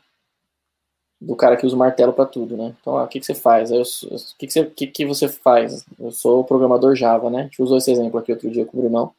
do 1.19 1.35
cara 1.35 1.55
que 1.55 1.65
usa 1.65 1.75
o 1.75 1.79
martelo 1.79 2.13
para 2.13 2.25
tudo, 2.25 2.57
né? 2.57 2.75
Então, 2.81 2.95
o 2.95 3.07
que, 3.07 3.19
que 3.19 3.25
você 3.25 3.35
faz? 3.35 3.71
o 3.71 4.37
que, 4.37 4.47
que, 4.47 4.53
você, 4.53 4.65
que, 4.65 4.87
que 4.87 5.05
você 5.05 5.27
faz? 5.27 5.85
Eu 5.99 6.11
sou 6.11 6.43
programador 6.43 6.95
Java, 6.95 7.29
né? 7.29 7.41
A 7.41 7.43
gente 7.43 7.61
usou 7.61 7.77
esse 7.77 7.91
exemplo 7.91 8.19
aqui 8.19 8.31
outro 8.31 8.49
dia 8.49 8.65
com 8.65 8.77
o 8.77 8.81
Brunão. 8.81 9.13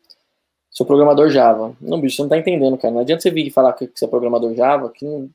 Sou 0.71 0.87
programador 0.87 1.31
Java. 1.31 1.77
Não, 1.81 2.01
bicho, 2.01 2.17
você 2.17 2.23
não 2.23 2.29
tá 2.29 2.39
entendendo, 2.39 2.79
cara. 2.79 2.93
Não 2.93 3.01
adianta 3.01 3.23
você 3.23 3.31
vir 3.31 3.47
e 3.47 3.51
falar 3.51 3.73
que 3.75 3.91
você 3.95 4.05
é 4.05 4.09
programador 4.09 4.55
Java, 4.55 4.91
que 4.91 5.05
não... 5.05 5.29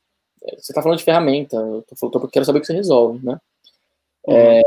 você 0.58 0.72
tá 0.72 0.82
falando 0.82 0.98
de 0.98 1.04
ferramenta. 1.04 1.56
Eu 1.56 1.84
tô, 1.98 2.10
tô, 2.10 2.28
quero 2.28 2.44
saber 2.44 2.58
o 2.58 2.60
que 2.60 2.66
você 2.66 2.74
resolve, 2.74 3.24
né? 3.24 3.38
Uhum. 4.26 4.36
É, 4.36 4.62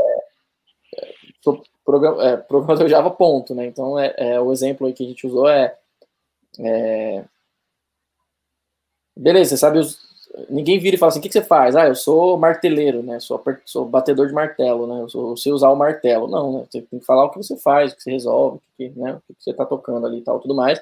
é, 2.20 2.36
programador 2.36 2.88
Java, 2.88 3.10
ponto, 3.10 3.54
né? 3.54 3.66
Então, 3.66 3.98
é, 3.98 4.14
é, 4.16 4.40
o 4.40 4.52
exemplo 4.52 4.86
aí 4.86 4.92
que 4.92 5.04
a 5.04 5.08
gente 5.08 5.26
usou 5.26 5.48
é, 5.48 5.76
é 6.58 7.24
beleza, 9.16 9.56
sabe 9.56 9.78
os, 9.78 9.98
ninguém 10.48 10.78
vira 10.78 10.96
e 10.96 10.98
fala 10.98 11.10
assim, 11.10 11.18
o 11.18 11.22
que, 11.22 11.28
que, 11.28 11.34
você 11.34 11.42
faz? 11.42 11.76
Ah, 11.76 11.86
eu 11.88 11.94
sou 11.94 12.38
marteleiro, 12.38 13.02
né? 13.02 13.20
Sou, 13.20 13.42
sou 13.64 13.84
batedor 13.84 14.26
de 14.26 14.32
martelo, 14.32 14.86
né? 14.86 15.02
Eu, 15.02 15.08
sou, 15.08 15.30
eu 15.30 15.36
sei 15.36 15.52
usar 15.52 15.70
o 15.70 15.76
martelo. 15.76 16.28
Não, 16.28 16.52
né? 16.52 16.64
Você 16.70 16.82
tem 16.82 16.98
que 16.98 17.04
falar 17.04 17.24
o 17.24 17.30
que 17.30 17.38
você 17.38 17.56
faz, 17.56 17.92
o 17.92 17.96
que 17.96 18.02
você 18.02 18.10
resolve, 18.10 18.56
o 18.56 18.60
que, 18.76 18.88
né? 18.90 19.14
o 19.28 19.34
que 19.34 19.42
você 19.42 19.50
está 19.50 19.66
tocando 19.66 20.06
ali 20.06 20.18
e 20.18 20.22
tal, 20.22 20.40
tudo 20.40 20.54
mais. 20.54 20.80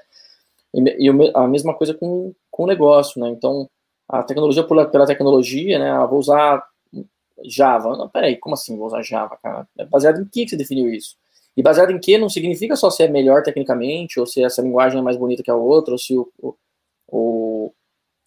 E, 0.74 1.08
e, 1.08 1.32
a 1.34 1.46
mesma 1.46 1.74
coisa 1.74 1.94
com, 1.94 2.32
com 2.50 2.64
o 2.64 2.66
negócio, 2.66 3.20
né? 3.20 3.28
Então, 3.30 3.68
a 4.08 4.22
tecnologia 4.22 4.64
pela, 4.64 4.86
pela 4.86 5.06
tecnologia, 5.06 5.78
né? 5.78 5.90
Ah, 5.90 6.06
vou 6.06 6.18
usar 6.18 6.64
Java. 7.44 7.96
Não, 7.96 8.08
peraí, 8.08 8.36
como 8.36 8.54
assim 8.54 8.76
vou 8.76 8.86
usar 8.86 9.02
Java, 9.02 9.38
cara? 9.42 9.66
É 9.78 9.84
baseado 9.84 10.20
em 10.20 10.24
que 10.24 10.48
você 10.48 10.56
definiu 10.56 10.92
isso? 10.92 11.16
E 11.56 11.62
baseado 11.62 11.90
em 11.90 11.98
que 11.98 12.16
não 12.16 12.28
significa 12.28 12.76
só 12.76 12.90
se 12.90 13.02
é 13.02 13.08
melhor 13.08 13.42
tecnicamente, 13.42 14.20
ou 14.20 14.26
se 14.26 14.42
essa 14.42 14.62
linguagem 14.62 14.98
é 14.98 15.02
mais 15.02 15.16
bonita 15.16 15.42
que 15.42 15.50
a 15.50 15.56
outra, 15.56 15.92
ou 15.92 15.98
se 15.98 16.16
o, 16.16 16.30
o, 16.38 16.54
o 17.08 17.72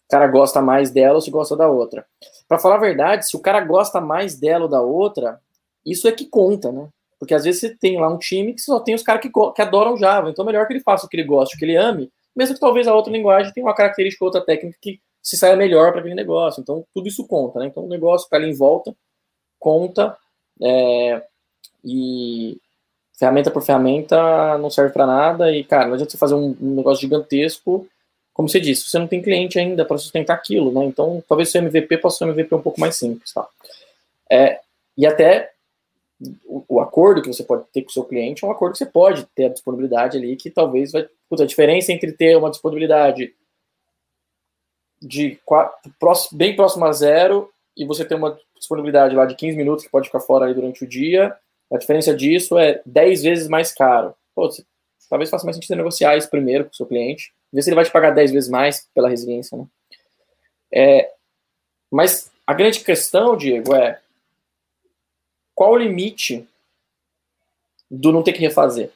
cara 0.08 0.26
gosta 0.28 0.60
mais 0.60 0.90
dela 0.90 1.14
ou 1.14 1.20
se 1.20 1.30
gosta 1.30 1.56
da 1.56 1.68
outra. 1.68 2.06
Para 2.46 2.58
falar 2.58 2.76
a 2.76 2.80
verdade, 2.80 3.28
se 3.28 3.36
o 3.36 3.40
cara 3.40 3.60
gosta 3.60 4.00
mais 4.00 4.38
dela 4.38 4.64
ou 4.64 4.70
da 4.70 4.82
outra, 4.82 5.40
isso 5.84 6.06
é 6.06 6.12
que 6.12 6.26
conta, 6.26 6.70
né? 6.70 6.88
Porque 7.18 7.34
às 7.34 7.44
vezes 7.44 7.60
você 7.60 7.74
tem 7.74 7.98
lá 7.98 8.12
um 8.12 8.18
time 8.18 8.52
que 8.52 8.60
só 8.60 8.78
tem 8.80 8.94
os 8.94 9.02
caras 9.02 9.22
que, 9.22 9.30
que 9.30 9.62
adoram 9.62 9.96
Java, 9.96 10.30
então 10.30 10.44
é 10.44 10.46
melhor 10.46 10.66
que 10.66 10.74
ele 10.74 10.82
faça 10.82 11.06
o 11.06 11.08
que 11.08 11.16
ele 11.16 11.24
gosta, 11.24 11.56
o 11.56 11.58
que 11.58 11.64
ele 11.64 11.76
ame, 11.76 12.10
mesmo 12.36 12.54
que 12.54 12.60
talvez 12.60 12.86
a 12.86 12.94
outra 12.94 13.12
linguagem 13.12 13.52
tenha 13.52 13.66
uma 13.66 13.74
característica 13.74 14.24
ou 14.24 14.28
outra 14.28 14.44
técnica 14.44 14.76
que 14.80 15.00
se 15.24 15.38
saia 15.38 15.56
melhor 15.56 15.90
para 15.90 16.00
aquele 16.00 16.14
negócio. 16.14 16.60
Então, 16.60 16.84
tudo 16.92 17.08
isso 17.08 17.26
conta, 17.26 17.58
né? 17.58 17.66
Então, 17.66 17.84
o 17.84 17.88
negócio 17.88 18.26
está 18.26 18.36
ali 18.36 18.50
em 18.50 18.54
volta, 18.54 18.94
conta, 19.58 20.16
é, 20.62 21.22
e 21.82 22.60
ferramenta 23.18 23.50
por 23.50 23.62
ferramenta 23.62 24.58
não 24.58 24.68
serve 24.68 24.92
para 24.92 25.06
nada, 25.06 25.50
e, 25.50 25.64
cara, 25.64 25.86
não 25.86 25.94
adianta 25.94 26.10
você 26.10 26.18
fazer 26.18 26.34
um, 26.34 26.54
um 26.60 26.74
negócio 26.74 27.00
gigantesco, 27.00 27.88
como 28.34 28.48
você 28.48 28.60
disse, 28.60 28.90
você 28.90 28.98
não 28.98 29.06
tem 29.06 29.22
cliente 29.22 29.58
ainda 29.58 29.84
para 29.84 29.96
sustentar 29.96 30.34
aquilo, 30.34 30.70
né? 30.72 30.84
Então, 30.84 31.22
talvez 31.26 31.50
seu 31.50 31.62
MVP 31.62 31.98
possa 31.98 32.18
ser 32.18 32.24
um 32.24 32.30
MVP 32.30 32.54
um 32.54 32.60
pouco 32.60 32.80
mais 32.80 32.96
simples, 32.96 33.32
tá? 33.32 33.48
É, 34.28 34.60
e 34.98 35.06
até 35.06 35.52
o, 36.44 36.64
o, 36.68 36.80
acordo 36.80 37.22
que 37.22 37.32
você 37.32 37.44
pode 37.44 37.64
ter 37.72 37.82
com 37.82 37.90
o 37.90 37.92
seu 37.92 38.04
cliente 38.04 38.44
é 38.44 38.48
um 38.48 38.50
acordo 38.50 38.72
que 38.72 38.78
você 38.78 38.86
pode 38.86 39.24
ter 39.34 39.46
a 39.46 39.50
disponibilidade 39.50 40.18
ali, 40.18 40.36
que 40.36 40.50
talvez 40.50 40.92
vai. 40.92 41.08
Puta, 41.30 41.44
a 41.44 41.46
diferença 41.46 41.92
entre 41.92 42.12
ter 42.12 42.36
uma 42.36 42.50
disponibilidade 42.50 43.32
de 45.00 45.38
quatro, 45.44 45.92
próximo, 45.98 46.38
bem 46.38 46.56
próximo 46.56 46.84
a 46.84 46.92
zero 46.92 47.52
e 47.76 47.84
você 47.84 48.04
ter 48.04 48.14
uma 48.14 48.38
disponibilidade 48.56 49.14
lá 49.14 49.26
de 49.26 49.34
15 49.34 49.56
minutos 49.56 49.84
que 49.84 49.90
pode 49.90 50.06
ficar 50.06 50.20
fora 50.20 50.46
aí 50.46 50.54
durante 50.54 50.84
o 50.84 50.88
dia, 50.88 51.36
a 51.72 51.76
diferença 51.76 52.14
disso 52.14 52.58
é 52.58 52.80
10 52.86 53.22
vezes 53.22 53.48
mais 53.48 53.72
caro. 53.72 54.14
Pô, 54.34 54.50
você, 54.50 54.64
talvez 55.08 55.30
faça 55.30 55.44
mais 55.44 55.56
sentido 55.56 55.76
negociar 55.76 56.16
isso 56.16 56.30
primeiro 56.30 56.64
com 56.64 56.70
o 56.70 56.74
seu 56.74 56.86
cliente, 56.86 57.32
ver 57.52 57.62
se 57.62 57.68
ele 57.68 57.76
vai 57.76 57.84
te 57.84 57.90
pagar 57.90 58.10
10 58.10 58.32
vezes 58.32 58.48
mais 58.48 58.88
pela 58.94 59.08
resiliência, 59.08 59.56
né? 59.58 59.66
É, 60.72 61.12
mas 61.90 62.30
a 62.46 62.52
grande 62.52 62.80
questão, 62.80 63.36
Diego, 63.36 63.74
é 63.74 64.00
qual 65.54 65.72
o 65.72 65.78
limite 65.78 66.48
do 67.90 68.12
não 68.12 68.22
ter 68.22 68.32
que 68.32 68.40
refazer? 68.40 68.90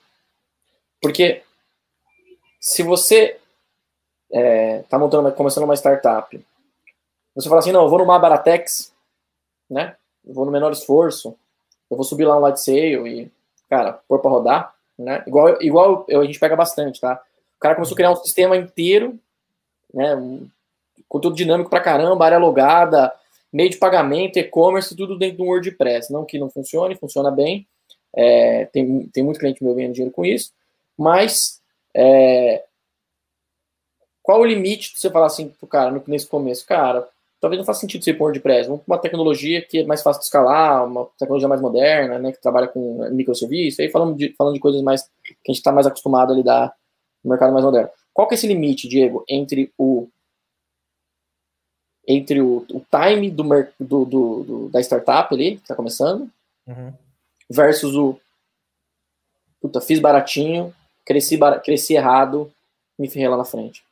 Porque 1.01 1.43
se 2.61 2.83
você 2.83 3.39
é, 4.33 4.81
tá 4.89 4.99
montando, 4.99 5.31
começando 5.33 5.65
uma 5.65 5.77
startup, 5.77 6.45
você 7.35 7.49
fala 7.49 7.61
assim, 7.61 7.73
não, 7.73 7.85
eu 7.85 7.89
vou 7.89 8.01
numa 8.01 8.19
Baratex, 8.19 8.93
né? 9.71 9.95
Eu 10.27 10.35
vou 10.35 10.45
no 10.45 10.51
menor 10.51 10.73
esforço, 10.73 11.37
eu 11.89 11.97
vou 11.97 12.05
subir 12.05 12.25
lá 12.25 12.37
um 12.37 12.41
light 12.41 12.61
sale 12.61 12.97
e, 13.09 13.31
cara, 13.69 13.93
pôr 14.09 14.19
para 14.19 14.31
rodar, 14.31 14.75
né? 14.99 15.23
Igual, 15.27 15.63
igual 15.63 16.05
eu, 16.09 16.21
a 16.21 16.25
gente 16.25 16.41
pega 16.41 16.57
bastante, 16.57 17.01
tá? 17.01 17.23
O 17.57 17.61
cara 17.61 17.77
começou 17.77 17.95
a 17.95 17.97
criar 17.97 18.11
um 18.11 18.17
sistema 18.17 18.57
inteiro, 18.57 19.19
né? 19.95 20.17
Um 20.17 20.49
conteúdo 21.09 21.37
dinâmico 21.37 21.71
pra 21.71 21.81
caramba, 21.81 22.25
área 22.25 22.39
logada, 22.39 23.13
meio 23.53 23.71
de 23.71 23.77
pagamento, 23.77 24.39
e-commerce, 24.39 24.97
tudo 24.97 25.17
dentro 25.17 25.39
do 25.39 25.45
WordPress. 25.45 26.13
Não 26.13 26.25
que 26.25 26.39
não 26.39 26.51
funcione, 26.51 26.97
funciona 26.97 27.31
bem. 27.31 27.67
É, 28.15 28.67
tem, 28.67 29.07
tem 29.13 29.23
muito 29.23 29.39
cliente 29.39 29.63
meu 29.63 29.75
ganhando 29.75 29.93
dinheiro 29.93 30.15
com 30.15 30.25
isso, 30.25 30.53
mas 30.97 31.61
é, 31.95 32.65
qual 34.29 34.43
o 34.43 34.45
limite 34.45 34.93
de 34.93 35.01
você 35.01 35.09
falar 35.09 35.25
assim 35.25 35.49
pro 35.49 35.67
cara 35.67 36.03
nesse 36.07 36.27
começo? 36.27 36.67
Cara, 36.67 37.09
talvez 37.41 37.57
não 37.57 37.65
faça 37.65 37.81
sentido 37.81 38.05
você 38.05 38.13
pôr 38.13 38.25
WordPress. 38.25 38.69
Vamos 38.69 38.85
para 38.85 38.95
uma 38.95 39.01
tecnologia 39.01 39.63
que 39.63 39.79
é 39.79 39.85
mais 39.87 40.03
fácil 40.03 40.21
de 40.21 40.27
escalar, 40.27 40.85
uma 40.85 41.07
tecnologia 41.19 41.49
mais 41.49 41.63
moderna, 41.63 42.19
né, 42.19 42.31
que 42.31 42.43
trabalha 42.43 42.69
com 42.69 43.09
microserviços, 43.11 43.81
aí 43.81 43.89
falando 43.89 44.15
de, 44.15 44.35
falando 44.37 44.53
de 44.53 44.61
coisas 44.61 44.83
mais 44.83 45.05
que 45.25 45.33
a 45.33 45.51
gente 45.51 45.57
está 45.61 45.73
mais 45.73 45.87
acostumado 45.87 46.31
a 46.31 46.37
lidar 46.37 46.75
no 47.25 47.31
mercado 47.31 47.55
mais 47.55 47.65
moderno. 47.65 47.89
Qual 48.13 48.29
que 48.29 48.35
é 48.35 48.37
esse 48.37 48.47
limite, 48.47 48.87
Diego, 48.87 49.25
entre 49.27 49.73
o 49.79 50.07
entre 52.07 52.43
o, 52.43 52.67
o 52.71 52.85
time 52.91 53.31
do, 53.31 53.43
do, 53.81 54.05
do, 54.05 54.45
do, 54.45 54.69
da 54.69 54.81
startup 54.81 55.35
ali, 55.35 55.57
que 55.57 55.63
está 55.63 55.75
começando, 55.75 56.31
uhum. 56.67 56.93
versus 57.49 57.97
o 57.97 58.21
puta, 59.59 59.81
fiz 59.81 59.99
baratinho, 59.99 60.75
cresci, 61.07 61.39
bar, 61.39 61.63
cresci 61.63 61.95
errado, 61.95 62.53
me 62.99 63.09
ferrei 63.09 63.29
lá 63.29 63.39
na 63.39 63.45
frente. 63.47 63.88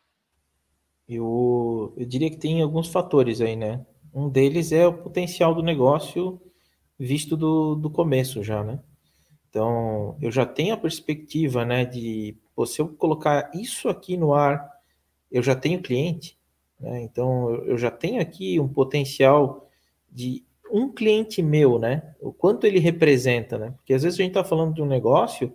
Eu, 1.09 1.95
eu 1.97 2.05
diria 2.05 2.31
que 2.31 2.37
tem 2.37 2.61
alguns 2.63 2.89
fatores 2.89 3.41
aí, 3.41 3.57
né? 3.57 3.85
Um 4.13 4.29
deles 4.29 4.73
é 4.73 4.87
o 4.87 4.93
potencial 4.93 5.55
do 5.55 5.63
negócio 5.63 6.41
visto 6.99 7.37
do, 7.37 7.75
do 7.75 7.91
começo 7.91 8.43
já, 8.43 8.65
né? 8.65 8.81
Então, 9.49 10.17
eu 10.21 10.31
já 10.31 10.45
tenho 10.45 10.75
a 10.75 10.79
perspectiva, 10.79 11.65
né, 11.65 11.85
de 11.85 12.37
pô, 12.55 12.67
se 12.67 12.81
eu 12.81 12.89
colocar 12.89 13.51
isso 13.55 13.89
aqui 13.89 14.17
no 14.17 14.35
ar, 14.35 14.71
eu 15.31 15.43
já 15.43 15.55
tenho 15.55 15.83
cliente, 15.83 16.37
né? 16.81 17.03
Então, 17.03 17.55
eu 17.65 17.79
já 17.79 17.91
tenho 17.91 18.21
aqui 18.21 18.59
um 18.59 18.69
potencial 18.69 19.69
de 20.11 20.45
um 20.71 20.93
cliente 20.93 21.43
meu, 21.43 21.79
né? 21.79 22.15
O 22.21 22.33
quanto 22.33 22.67
ele 22.67 22.79
representa, 22.79 23.59
né? 23.59 23.71
Porque 23.77 23.95
às 23.95 24.03
vezes 24.03 24.19
a 24.19 24.23
gente 24.23 24.33
está 24.33 24.45
falando 24.45 24.75
de 24.75 24.83
um 24.83 24.87
negócio 24.87 25.55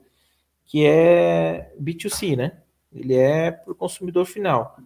que 0.66 0.86
é 0.86 1.74
B2C, 1.82 2.36
né? 2.36 2.60
Ele 2.94 3.16
é 3.16 3.52
para 3.52 3.72
o 3.72 3.76
consumidor 3.76 4.26
final. 4.26 4.78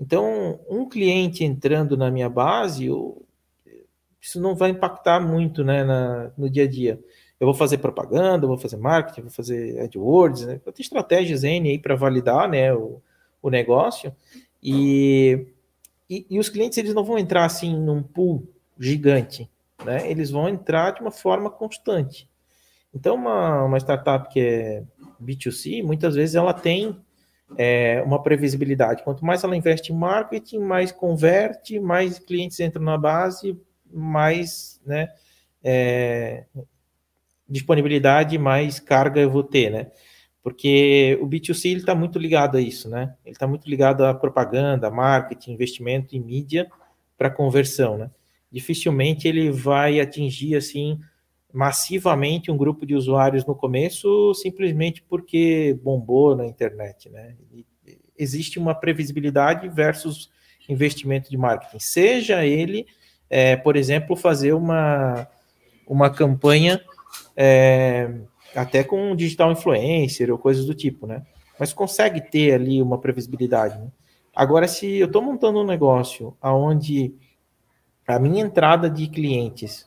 Então, 0.00 0.60
um 0.68 0.88
cliente 0.88 1.42
entrando 1.44 1.96
na 1.96 2.10
minha 2.10 2.28
base, 2.28 2.86
eu, 2.86 3.24
isso 4.20 4.40
não 4.40 4.54
vai 4.54 4.70
impactar 4.70 5.20
muito 5.20 5.64
né, 5.64 5.84
na, 5.84 6.30
no 6.36 6.50
dia 6.50 6.64
a 6.64 6.68
dia. 6.68 7.00
Eu 7.38 7.46
vou 7.46 7.54
fazer 7.54 7.78
propaganda, 7.78 8.46
vou 8.46 8.58
fazer 8.58 8.76
marketing, 8.76 9.22
vou 9.22 9.30
fazer 9.30 9.80
AdWords, 9.80 10.46
né? 10.46 10.60
eu 10.64 10.72
tenho 10.72 10.84
estratégias 10.84 11.44
N 11.44 11.70
aí 11.70 11.78
para 11.78 11.94
validar 11.94 12.48
né, 12.48 12.72
o, 12.74 13.00
o 13.42 13.50
negócio. 13.50 14.14
E, 14.62 15.46
e, 16.08 16.26
e, 16.30 16.38
os 16.38 16.48
clientes 16.48 16.78
eles 16.78 16.94
não 16.94 17.04
vão 17.04 17.18
entrar 17.18 17.44
assim 17.44 17.78
num 17.78 18.02
pool 18.02 18.42
gigante, 18.78 19.50
né? 19.84 20.10
eles 20.10 20.30
vão 20.30 20.48
entrar 20.48 20.92
de 20.92 21.00
uma 21.00 21.10
forma 21.10 21.50
constante. 21.50 22.28
Então, 22.92 23.14
uma, 23.14 23.64
uma 23.64 23.78
startup 23.78 24.32
que 24.32 24.40
é 24.40 24.82
B2C, 25.22 25.82
muitas 25.82 26.14
vezes 26.14 26.34
ela 26.34 26.54
tem 26.54 26.98
é, 27.56 28.02
uma 28.04 28.22
previsibilidade. 28.22 29.02
Quanto 29.02 29.24
mais 29.24 29.44
ela 29.44 29.56
investe 29.56 29.92
em 29.92 29.96
marketing, 29.96 30.58
mais 30.58 30.90
converte, 30.90 31.78
mais 31.78 32.18
clientes 32.18 32.58
entram 32.60 32.82
na 32.82 32.98
base, 32.98 33.58
mais 33.92 34.80
né, 34.84 35.08
é, 35.62 36.44
disponibilidade, 37.48 38.38
mais 38.38 38.80
carga 38.80 39.20
eu 39.20 39.30
vou 39.30 39.44
ter, 39.44 39.70
né? 39.70 39.90
Porque 40.42 41.18
o 41.20 41.26
B2C 41.26 41.76
está 41.76 41.94
muito 41.94 42.18
ligado 42.18 42.56
a 42.56 42.60
isso, 42.60 42.88
né? 42.88 43.14
Ele 43.24 43.34
está 43.34 43.46
muito 43.46 43.68
ligado 43.68 44.04
à 44.04 44.14
propaganda, 44.14 44.90
marketing, 44.90 45.52
investimento 45.52 46.14
em 46.14 46.20
mídia 46.20 46.70
para 47.18 47.30
conversão, 47.30 47.98
né? 47.98 48.10
Dificilmente 48.50 49.26
ele 49.26 49.50
vai 49.50 49.98
atingir 49.98 50.54
assim 50.56 51.00
massivamente 51.56 52.50
um 52.50 52.56
grupo 52.56 52.84
de 52.84 52.94
usuários 52.94 53.46
no 53.46 53.54
começo, 53.54 54.34
simplesmente 54.34 55.02
porque 55.02 55.74
bombou 55.82 56.36
na 56.36 56.44
internet, 56.44 57.08
né? 57.08 57.34
E 57.50 57.64
existe 58.18 58.58
uma 58.58 58.74
previsibilidade 58.74 59.66
versus 59.70 60.30
investimento 60.68 61.30
de 61.30 61.38
marketing. 61.38 61.78
Seja 61.78 62.44
ele, 62.44 62.86
é, 63.30 63.56
por 63.56 63.74
exemplo, 63.74 64.14
fazer 64.14 64.52
uma, 64.52 65.26
uma 65.86 66.10
campanha 66.10 66.78
é, 67.34 68.10
até 68.54 68.84
com 68.84 69.16
digital 69.16 69.50
influencer 69.50 70.30
ou 70.30 70.36
coisas 70.36 70.66
do 70.66 70.74
tipo, 70.74 71.06
né? 71.06 71.22
Mas 71.58 71.72
consegue 71.72 72.20
ter 72.20 72.52
ali 72.52 72.82
uma 72.82 72.98
previsibilidade. 72.98 73.78
Né? 73.78 73.88
Agora, 74.34 74.68
se 74.68 74.98
eu 74.98 75.06
estou 75.06 75.22
montando 75.22 75.60
um 75.60 75.66
negócio 75.66 76.36
onde 76.42 77.14
a 78.06 78.18
minha 78.18 78.44
entrada 78.44 78.90
de 78.90 79.08
clientes 79.08 79.86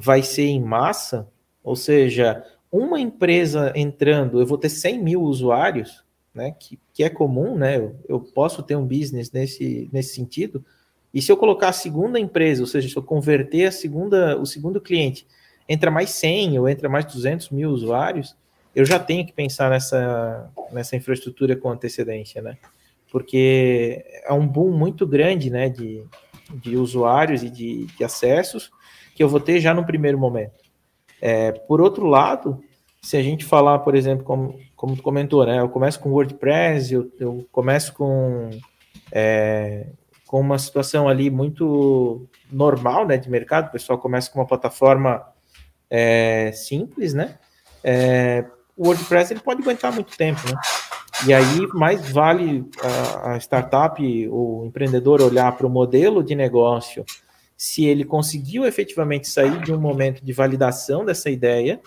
vai 0.00 0.22
ser 0.22 0.46
em 0.46 0.62
massa, 0.62 1.28
ou 1.62 1.74
seja, 1.74 2.44
uma 2.70 3.00
empresa 3.00 3.72
entrando, 3.74 4.40
eu 4.40 4.46
vou 4.46 4.56
ter 4.56 4.68
100 4.68 5.02
mil 5.02 5.22
usuários, 5.22 6.04
né, 6.32 6.54
que, 6.56 6.78
que 6.94 7.02
é 7.02 7.10
comum, 7.10 7.56
né, 7.56 7.78
eu, 7.78 7.96
eu 8.08 8.20
posso 8.20 8.62
ter 8.62 8.76
um 8.76 8.86
business 8.86 9.32
nesse, 9.32 9.90
nesse 9.92 10.14
sentido, 10.14 10.64
e 11.12 11.20
se 11.20 11.32
eu 11.32 11.36
colocar 11.36 11.70
a 11.70 11.72
segunda 11.72 12.20
empresa, 12.20 12.60
ou 12.60 12.66
seja, 12.68 12.88
se 12.88 12.96
eu 12.96 13.02
converter 13.02 13.66
a 13.66 13.72
segunda, 13.72 14.38
o 14.38 14.46
segundo 14.46 14.80
cliente, 14.80 15.26
entra 15.68 15.90
mais 15.90 16.10
100 16.10 16.60
ou 16.60 16.68
entra 16.68 16.88
mais 16.88 17.04
200 17.06 17.50
mil 17.50 17.70
usuários, 17.70 18.36
eu 18.76 18.84
já 18.84 19.00
tenho 19.00 19.26
que 19.26 19.32
pensar 19.32 19.68
nessa, 19.68 20.48
nessa 20.70 20.94
infraestrutura 20.94 21.56
com 21.56 21.70
antecedência, 21.70 22.40
né? 22.40 22.56
Porque 23.10 24.04
é 24.24 24.32
um 24.32 24.46
boom 24.46 24.70
muito 24.70 25.06
grande, 25.06 25.50
né, 25.50 25.68
de, 25.68 26.04
de 26.54 26.76
usuários 26.76 27.42
e 27.42 27.50
de, 27.50 27.86
de 27.86 28.04
acessos, 28.04 28.70
que 29.18 29.24
eu 29.24 29.28
vou 29.28 29.40
ter 29.40 29.58
já 29.58 29.74
no 29.74 29.84
primeiro 29.84 30.16
momento. 30.16 30.62
É, 31.20 31.50
por 31.50 31.80
outro 31.80 32.06
lado, 32.06 32.62
se 33.02 33.16
a 33.16 33.22
gente 33.22 33.44
falar, 33.44 33.80
por 33.80 33.96
exemplo, 33.96 34.24
como, 34.24 34.56
como 34.76 34.94
tu 34.94 35.02
comentou, 35.02 35.44
né? 35.44 35.58
Eu 35.58 35.68
começo 35.68 35.98
com 35.98 36.12
WordPress, 36.12 36.94
eu, 36.94 37.10
eu 37.18 37.44
começo 37.50 37.92
com, 37.94 38.48
é, 39.10 39.88
com 40.24 40.38
uma 40.38 40.56
situação 40.56 41.08
ali 41.08 41.30
muito 41.30 42.28
normal, 42.48 43.08
né, 43.08 43.16
de 43.16 43.28
mercado. 43.28 43.66
O 43.66 43.72
pessoal 43.72 43.98
começa 43.98 44.30
com 44.30 44.38
uma 44.38 44.46
plataforma 44.46 45.26
é, 45.90 46.52
simples, 46.52 47.12
né? 47.12 47.40
É, 47.82 48.44
o 48.76 48.86
WordPress 48.86 49.32
ele 49.32 49.40
pode 49.40 49.62
aguentar 49.62 49.92
muito 49.92 50.16
tempo, 50.16 50.42
né? 50.46 50.54
E 51.26 51.34
aí 51.34 51.66
mais 51.74 52.08
vale 52.12 52.70
a, 52.80 53.32
a 53.32 53.36
startup, 53.38 54.00
o 54.28 54.62
empreendedor 54.64 55.20
olhar 55.20 55.50
para 55.56 55.66
o 55.66 55.70
modelo 55.70 56.22
de 56.22 56.36
negócio 56.36 57.04
se 57.58 57.84
ele 57.84 58.04
conseguiu 58.04 58.64
efetivamente 58.64 59.28
sair 59.28 59.60
de 59.64 59.72
um 59.72 59.80
momento 59.80 60.24
de 60.24 60.32
validação 60.32 61.04
dessa 61.04 61.28
ideia, 61.28 61.80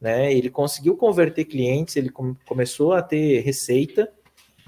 né? 0.00 0.32
Ele 0.32 0.48
conseguiu 0.48 0.96
converter 0.96 1.44
clientes, 1.44 1.96
ele 1.96 2.08
com, 2.08 2.34
começou 2.46 2.94
a 2.94 3.02
ter 3.02 3.40
receita 3.40 4.10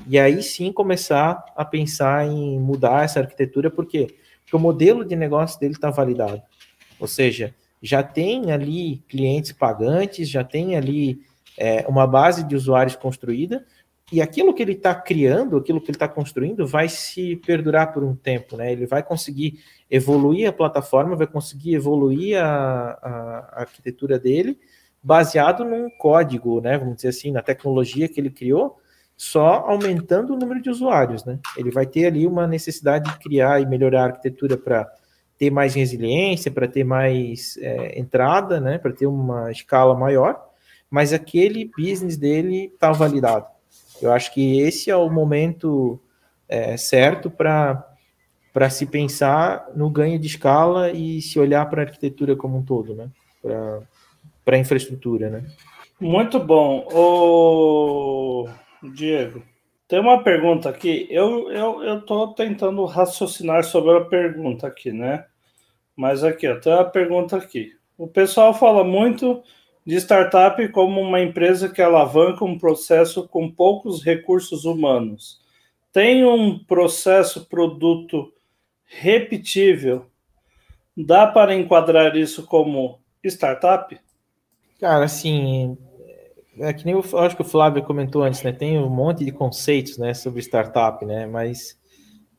E 0.06 0.18
aí 0.18 0.42
sim 0.42 0.70
começar 0.70 1.42
a 1.56 1.64
pensar 1.64 2.26
em 2.26 2.58
mudar 2.60 3.04
essa 3.04 3.20
arquitetura, 3.20 3.70
por 3.70 3.86
quê? 3.86 4.14
Porque 4.42 4.54
o 4.54 4.58
modelo 4.58 5.02
de 5.02 5.16
negócio 5.16 5.58
dele 5.58 5.72
está 5.72 5.90
validado. 5.90 6.42
Ou 7.00 7.08
seja, 7.08 7.54
já 7.82 8.02
tem 8.02 8.52
ali 8.52 8.98
clientes 9.08 9.52
pagantes, 9.52 10.28
já 10.28 10.44
tem 10.44 10.76
ali 10.76 11.22
é, 11.56 11.86
uma 11.88 12.06
base 12.06 12.44
de 12.44 12.54
usuários 12.54 12.96
construída, 12.96 13.64
e 14.14 14.22
aquilo 14.22 14.54
que 14.54 14.62
ele 14.62 14.74
está 14.74 14.94
criando, 14.94 15.56
aquilo 15.56 15.80
que 15.80 15.90
ele 15.90 15.96
está 15.96 16.06
construindo, 16.06 16.64
vai 16.64 16.88
se 16.88 17.34
perdurar 17.34 17.92
por 17.92 18.04
um 18.04 18.14
tempo, 18.14 18.56
né? 18.56 18.70
Ele 18.70 18.86
vai 18.86 19.02
conseguir 19.02 19.58
evoluir 19.90 20.48
a 20.48 20.52
plataforma, 20.52 21.16
vai 21.16 21.26
conseguir 21.26 21.74
evoluir 21.74 22.40
a, 22.40 22.46
a, 22.46 23.38
a 23.54 23.60
arquitetura 23.62 24.16
dele, 24.16 24.56
baseado 25.02 25.64
num 25.64 25.90
código, 25.90 26.60
né? 26.60 26.78
Vamos 26.78 26.94
dizer 26.94 27.08
assim, 27.08 27.32
na 27.32 27.42
tecnologia 27.42 28.08
que 28.08 28.20
ele 28.20 28.30
criou, 28.30 28.78
só 29.16 29.64
aumentando 29.66 30.32
o 30.32 30.38
número 30.38 30.62
de 30.62 30.70
usuários, 30.70 31.24
né? 31.24 31.40
Ele 31.56 31.72
vai 31.72 31.84
ter 31.84 32.06
ali 32.06 32.24
uma 32.24 32.46
necessidade 32.46 33.10
de 33.10 33.18
criar 33.18 33.60
e 33.60 33.66
melhorar 33.66 34.02
a 34.02 34.06
arquitetura 34.06 34.56
para 34.56 34.88
ter 35.36 35.50
mais 35.50 35.74
resiliência, 35.74 36.52
para 36.52 36.68
ter 36.68 36.84
mais 36.84 37.56
é, 37.56 37.98
entrada, 37.98 38.60
né? 38.60 38.78
Para 38.78 38.92
ter 38.92 39.08
uma 39.08 39.50
escala 39.50 39.92
maior, 39.92 40.40
mas 40.88 41.12
aquele 41.12 41.68
business 41.76 42.16
dele 42.16 42.66
está 42.72 42.92
validado. 42.92 43.53
Eu 44.04 44.12
acho 44.12 44.32
que 44.32 44.60
esse 44.60 44.90
é 44.90 44.96
o 44.96 45.10
momento 45.10 46.00
é, 46.48 46.76
certo 46.76 47.30
para 47.30 48.70
se 48.70 48.86
pensar 48.86 49.68
no 49.74 49.90
ganho 49.90 50.18
de 50.18 50.26
escala 50.26 50.90
e 50.90 51.20
se 51.20 51.38
olhar 51.38 51.68
para 51.68 51.82
a 51.82 51.84
arquitetura 51.84 52.36
como 52.36 52.58
um 52.58 52.62
todo, 52.62 52.94
né? 52.94 53.08
Para 54.44 54.56
a 54.56 54.58
infraestrutura, 54.58 55.30
né? 55.30 55.44
Muito 56.00 56.38
bom. 56.38 56.86
O 56.92 58.48
Diego, 58.94 59.42
tem 59.88 60.00
uma 60.00 60.22
pergunta 60.22 60.68
aqui. 60.68 61.06
Eu 61.10 61.50
eu 61.50 61.98
estou 61.98 62.34
tentando 62.34 62.84
raciocinar 62.84 63.64
sobre 63.64 63.96
a 63.96 64.04
pergunta 64.04 64.66
aqui, 64.66 64.92
né? 64.92 65.24
Mas 65.96 66.24
aqui, 66.24 66.48
ó, 66.48 66.58
tem 66.58 66.72
uma 66.72 66.84
pergunta 66.84 67.36
aqui. 67.36 67.72
O 67.96 68.08
pessoal 68.08 68.52
fala 68.52 68.82
muito 68.82 69.42
de 69.86 69.96
startup 69.96 70.66
como 70.68 71.00
uma 71.00 71.20
empresa 71.20 71.68
que 71.68 71.82
alavanca 71.82 72.44
um 72.44 72.58
processo 72.58 73.28
com 73.28 73.50
poucos 73.50 74.02
recursos 74.02 74.64
humanos. 74.64 75.40
Tem 75.92 76.24
um 76.24 76.58
processo 76.58 77.46
produto 77.46 78.32
repetível. 78.84 80.06
Dá 80.96 81.26
para 81.26 81.54
enquadrar 81.54 82.16
isso 82.16 82.46
como 82.46 83.00
startup? 83.24 83.98
Cara, 84.80 85.04
assim, 85.04 85.76
é 86.58 86.72
que 86.72 86.84
nem 86.84 86.94
eu 86.94 87.18
acho 87.18 87.36
que 87.36 87.42
o 87.42 87.46
Flávio 87.46 87.82
comentou 87.82 88.22
antes, 88.22 88.42
né? 88.42 88.52
Tem 88.52 88.78
um 88.78 88.88
monte 88.88 89.24
de 89.24 89.32
conceitos, 89.32 89.98
né, 89.98 90.14
sobre 90.14 90.40
startup, 90.40 91.04
né? 91.04 91.26
Mas 91.26 91.78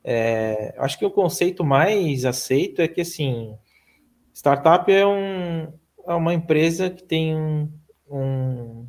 é, 0.03 0.73
acho 0.77 0.97
que 0.97 1.05
o 1.05 1.12
conceito 1.12 1.63
mais 1.63 2.25
aceito 2.25 2.81
é 2.81 2.88
que 2.88 3.01
assim, 3.01 3.58
startup 4.34 4.91
é 4.91 5.05
um, 5.05 5.73
é 6.08 6.13
uma 6.13 6.34
empresa 6.34 6.89
que 6.89 7.04
tem 7.04 7.36
um, 8.10 8.88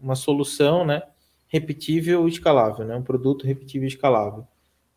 uma 0.00 0.14
solução 0.14 0.84
né, 0.84 1.02
repetível 1.48 2.26
e 2.26 2.30
escalável, 2.30 2.84
né, 2.84 2.96
um 2.96 3.02
produto 3.02 3.46
repetível 3.46 3.86
e 3.86 3.92
escalável. 3.92 4.46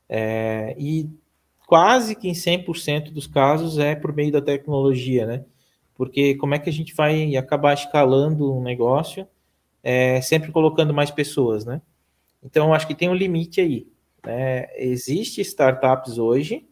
É, 0.08 0.76
e 0.78 1.10
quase 1.66 2.16
que 2.16 2.28
em 2.28 2.34
100% 2.34 3.12
dos 3.12 3.28
casos 3.28 3.78
é 3.78 3.96
por 3.96 4.14
meio 4.14 4.32
da 4.32 4.42
tecnologia, 4.42 5.26
né? 5.26 5.46
Porque 5.96 6.36
como 6.36 6.54
é 6.54 6.60
que 6.60 6.70
a 6.70 6.74
gente 6.74 6.94
vai 6.94 7.36
acabar 7.38 7.74
escalando 7.74 8.54
um 8.54 8.62
negócio 8.62 9.26
é, 9.82 10.20
sempre 10.22 10.52
colocando 10.52 10.94
mais 10.94 11.12
pessoas, 11.12 11.64
né? 11.64 11.82
Então, 12.44 12.74
acho 12.74 12.88
que 12.88 12.96
tem 12.96 13.10
um 13.10 13.14
limite 13.14 13.62
aí. 13.62 13.88
Né? 14.26 14.68
Existem 14.76 15.42
startups 15.44 16.18
hoje 16.18 16.68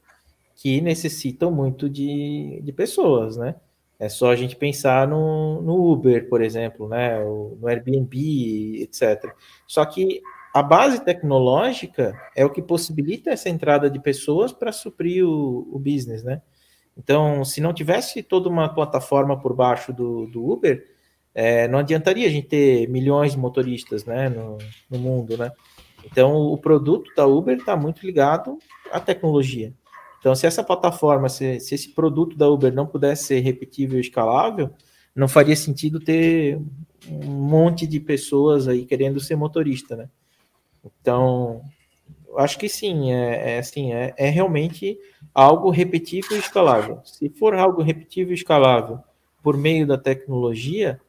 que 0.56 0.82
necessitam 0.82 1.52
muito 1.52 1.90
de, 1.90 2.60
de 2.62 2.74
pessoas, 2.74 3.38
né? 3.38 3.56
É 4.00 4.08
só 4.08 4.32
a 4.32 4.36
gente 4.36 4.56
pensar 4.56 5.06
no, 5.06 5.62
no 5.62 5.92
Uber, 5.92 6.30
por 6.30 6.42
exemplo, 6.42 6.88
né? 6.88 7.20
no 7.20 7.68
Airbnb, 7.68 8.82
etc. 8.82 9.34
Só 9.68 9.84
que 9.84 10.22
a 10.54 10.64
base 10.64 11.04
tecnológica 11.04 12.18
é 12.36 12.46
o 12.46 12.50
que 12.50 12.62
possibilita 12.62 13.30
essa 13.30 13.50
entrada 13.50 13.90
de 13.90 14.00
pessoas 14.00 14.54
para 14.54 14.72
suprir 14.72 15.26
o, 15.26 15.68
o, 15.72 15.78
business, 15.78 16.24
né? 16.24 16.42
Então, 16.98 17.44
se 17.46 17.62
não 17.62 17.74
tivesse 17.74 18.24
toda 18.24 18.50
uma 18.50 18.74
plataforma 18.74 19.40
por 19.40 19.54
baixo 19.54 19.94
do, 19.94 20.26
do 20.28 20.50
Uber, 20.50 20.84
é, 21.36 21.68
não 21.68 21.80
adiantaria 21.80 22.28
a 22.28 22.32
gente 22.32 22.48
ter 22.48 22.90
milhões 22.90 23.34
de 23.34 23.38
motoristas 23.38 24.06
né, 24.06 24.28
no, 24.30 24.58
no 24.90 24.98
mundo, 24.98 25.38
né? 25.38 25.52
Então, 26.04 26.36
o 26.36 26.58
produto 26.58 27.12
da 27.16 27.26
Uber 27.26 27.58
está 27.58 27.76
muito 27.76 28.06
ligado 28.06 28.58
à 28.92 29.00
tecnologia. 29.00 29.74
Então, 30.20 30.36
se 30.36 30.46
essa 30.46 30.64
plataforma, 30.64 31.30
se, 31.30 31.60
se 31.60 31.74
esse 31.74 31.94
produto 31.94 32.38
da 32.38 32.48
Uber 32.50 32.74
não 32.74 32.86
pudesse 32.86 33.24
ser 33.24 33.40
repetível 33.40 33.98
e 33.98 34.02
escalável, 34.02 34.70
não 35.16 35.28
faria 35.28 35.56
sentido 35.56 36.00
ter 36.00 36.60
um 37.08 37.32
monte 37.32 37.88
de 37.88 38.00
pessoas 38.00 38.68
aí 38.68 38.86
querendo 38.86 39.20
ser 39.20 39.36
motorista, 39.36 39.96
né? 39.96 40.10
Então, 41.02 41.62
acho 42.38 42.58
que 42.58 42.70
sim, 42.70 43.12
é, 43.12 43.56
é 43.56 43.60
assim, 43.60 43.94
é, 43.94 44.14
é, 44.18 44.30
realmente 44.30 44.98
algo 45.34 45.70
repetível 45.70 46.36
e 46.36 46.40
escalável. 46.40 47.02
Se 47.04 47.30
for 47.30 47.54
algo 47.54 47.82
repetível 47.82 48.32
e 48.32 48.36
escalável 48.36 49.00
por 49.42 49.58
meio 49.58 49.88
da 49.88 49.98
tecnologia, 49.98 51.00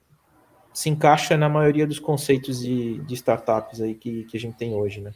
se 0.72 0.88
encaixa 0.88 1.36
na 1.36 1.48
maioria 1.48 1.86
dos 1.86 1.98
conceitos 1.98 2.60
de, 2.60 2.98
de 3.00 3.14
startups 3.14 3.80
aí 3.80 3.94
que, 3.94 4.24
que 4.24 4.36
a 4.36 4.40
gente 4.40 4.56
tem 4.56 4.74
hoje, 4.74 5.00
né? 5.00 5.12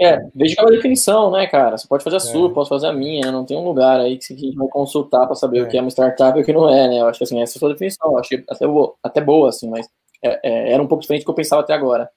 É, 0.00 0.18
veja 0.32 0.54
aquela 0.54 0.70
definição, 0.70 1.30
né, 1.30 1.46
cara? 1.48 1.76
Você 1.76 1.88
pode 1.88 2.04
fazer 2.04 2.16
a 2.16 2.20
sua, 2.20 2.48
é. 2.48 2.54
posso 2.54 2.68
fazer 2.68 2.86
a 2.86 2.92
minha, 2.92 3.32
não 3.32 3.44
tem 3.44 3.56
um 3.56 3.64
lugar 3.64 3.98
aí 3.98 4.16
que 4.16 4.32
a 4.32 4.36
gente 4.36 4.56
vai 4.56 4.68
consultar 4.68 5.26
para 5.26 5.34
saber 5.34 5.58
é. 5.58 5.62
o 5.62 5.68
que 5.68 5.76
é 5.76 5.80
uma 5.80 5.90
startup 5.90 6.38
e 6.38 6.42
o 6.42 6.44
que 6.44 6.52
não 6.52 6.68
é, 6.68 6.86
né? 6.86 7.00
Eu 7.00 7.08
acho 7.08 7.18
que 7.18 7.24
assim, 7.24 7.42
essa 7.42 7.54
é 7.54 7.56
a 7.56 7.60
sua 7.60 7.72
definição, 7.72 8.12
eu 8.12 8.18
achei 8.18 8.44
até 8.48 8.66
boa, 8.66 8.94
até 9.02 9.20
boa 9.20 9.48
assim, 9.48 9.68
mas 9.68 9.88
é, 10.22 10.40
é, 10.42 10.72
era 10.72 10.82
um 10.82 10.86
pouco 10.86 11.02
diferente 11.02 11.22
do 11.22 11.24
que 11.24 11.30
eu 11.30 11.34
pensava 11.34 11.62
até 11.62 11.74
agora. 11.74 12.08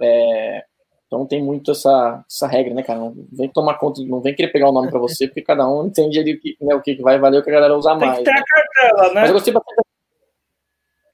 É, 0.00 0.64
então 1.08 1.26
tem 1.26 1.42
muito 1.42 1.72
essa, 1.72 2.24
essa 2.30 2.46
regra, 2.46 2.72
né, 2.74 2.84
cara? 2.84 3.00
Não 3.00 3.12
vem 3.32 3.48
tomar 3.48 3.74
conta, 3.74 4.00
não 4.04 4.20
vem 4.20 4.32
querer 4.32 4.52
pegar 4.52 4.68
o 4.68 4.72
nome 4.72 4.88
para 4.88 5.00
você, 5.00 5.26
porque 5.26 5.42
cada 5.42 5.68
um 5.68 5.86
entende 5.86 6.20
ali 6.20 6.34
o 6.34 6.40
que, 6.40 6.56
né, 6.60 6.72
o 6.76 6.80
que 6.80 6.94
vai 7.02 7.18
valer 7.18 7.40
o 7.40 7.42
que 7.42 7.50
a 7.50 7.54
galera 7.54 7.76
usar 7.76 7.96
mais. 7.96 8.18
Tem 8.18 8.24
que 8.24 8.30
ter 8.30 8.36
né? 8.36 8.40
a 8.40 8.44
cartela, 8.44 9.08
né? 9.08 9.20
Mas 9.20 9.28
eu 9.30 9.34
gostei 9.34 9.52
bastante. 9.52 9.80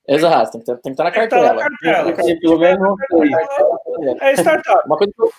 Exato, 0.08 0.52
tem 0.52 0.60
que, 0.60 0.66
ter, 0.66 0.72
tem 0.74 0.82
que 0.82 0.90
estar 0.90 1.04
na 1.04 1.10
cartela. 1.10 1.62
É 4.20 4.32
startup. 4.34 4.86
Uma 4.86 4.98
coisa 4.98 5.12
que 5.12 5.22
eu, 5.22 5.30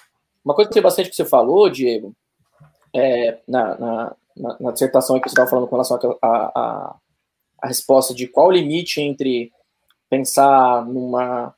uma 0.48 0.56
coisa 0.56 0.70
que 0.70 0.74
sei 0.74 0.82
bastante 0.82 1.10
que 1.10 1.16
você 1.16 1.26
falou, 1.26 1.70
Diego, 1.70 2.16
é, 2.96 3.38
na, 3.46 3.78
na, 3.78 4.16
na, 4.36 4.58
na, 4.62 4.72
dissertação 4.72 5.20
que 5.20 5.28
você 5.28 5.34
estava 5.34 5.50
falando 5.50 5.68
com 5.68 5.76
relação 5.76 6.00
à 6.22 6.98
a, 7.62 7.68
resposta 7.68 8.14
de 8.14 8.28
qual 8.28 8.48
o 8.48 8.52
limite 8.52 9.02
entre 9.02 9.52
pensar 10.10 10.86
numa. 10.86 11.54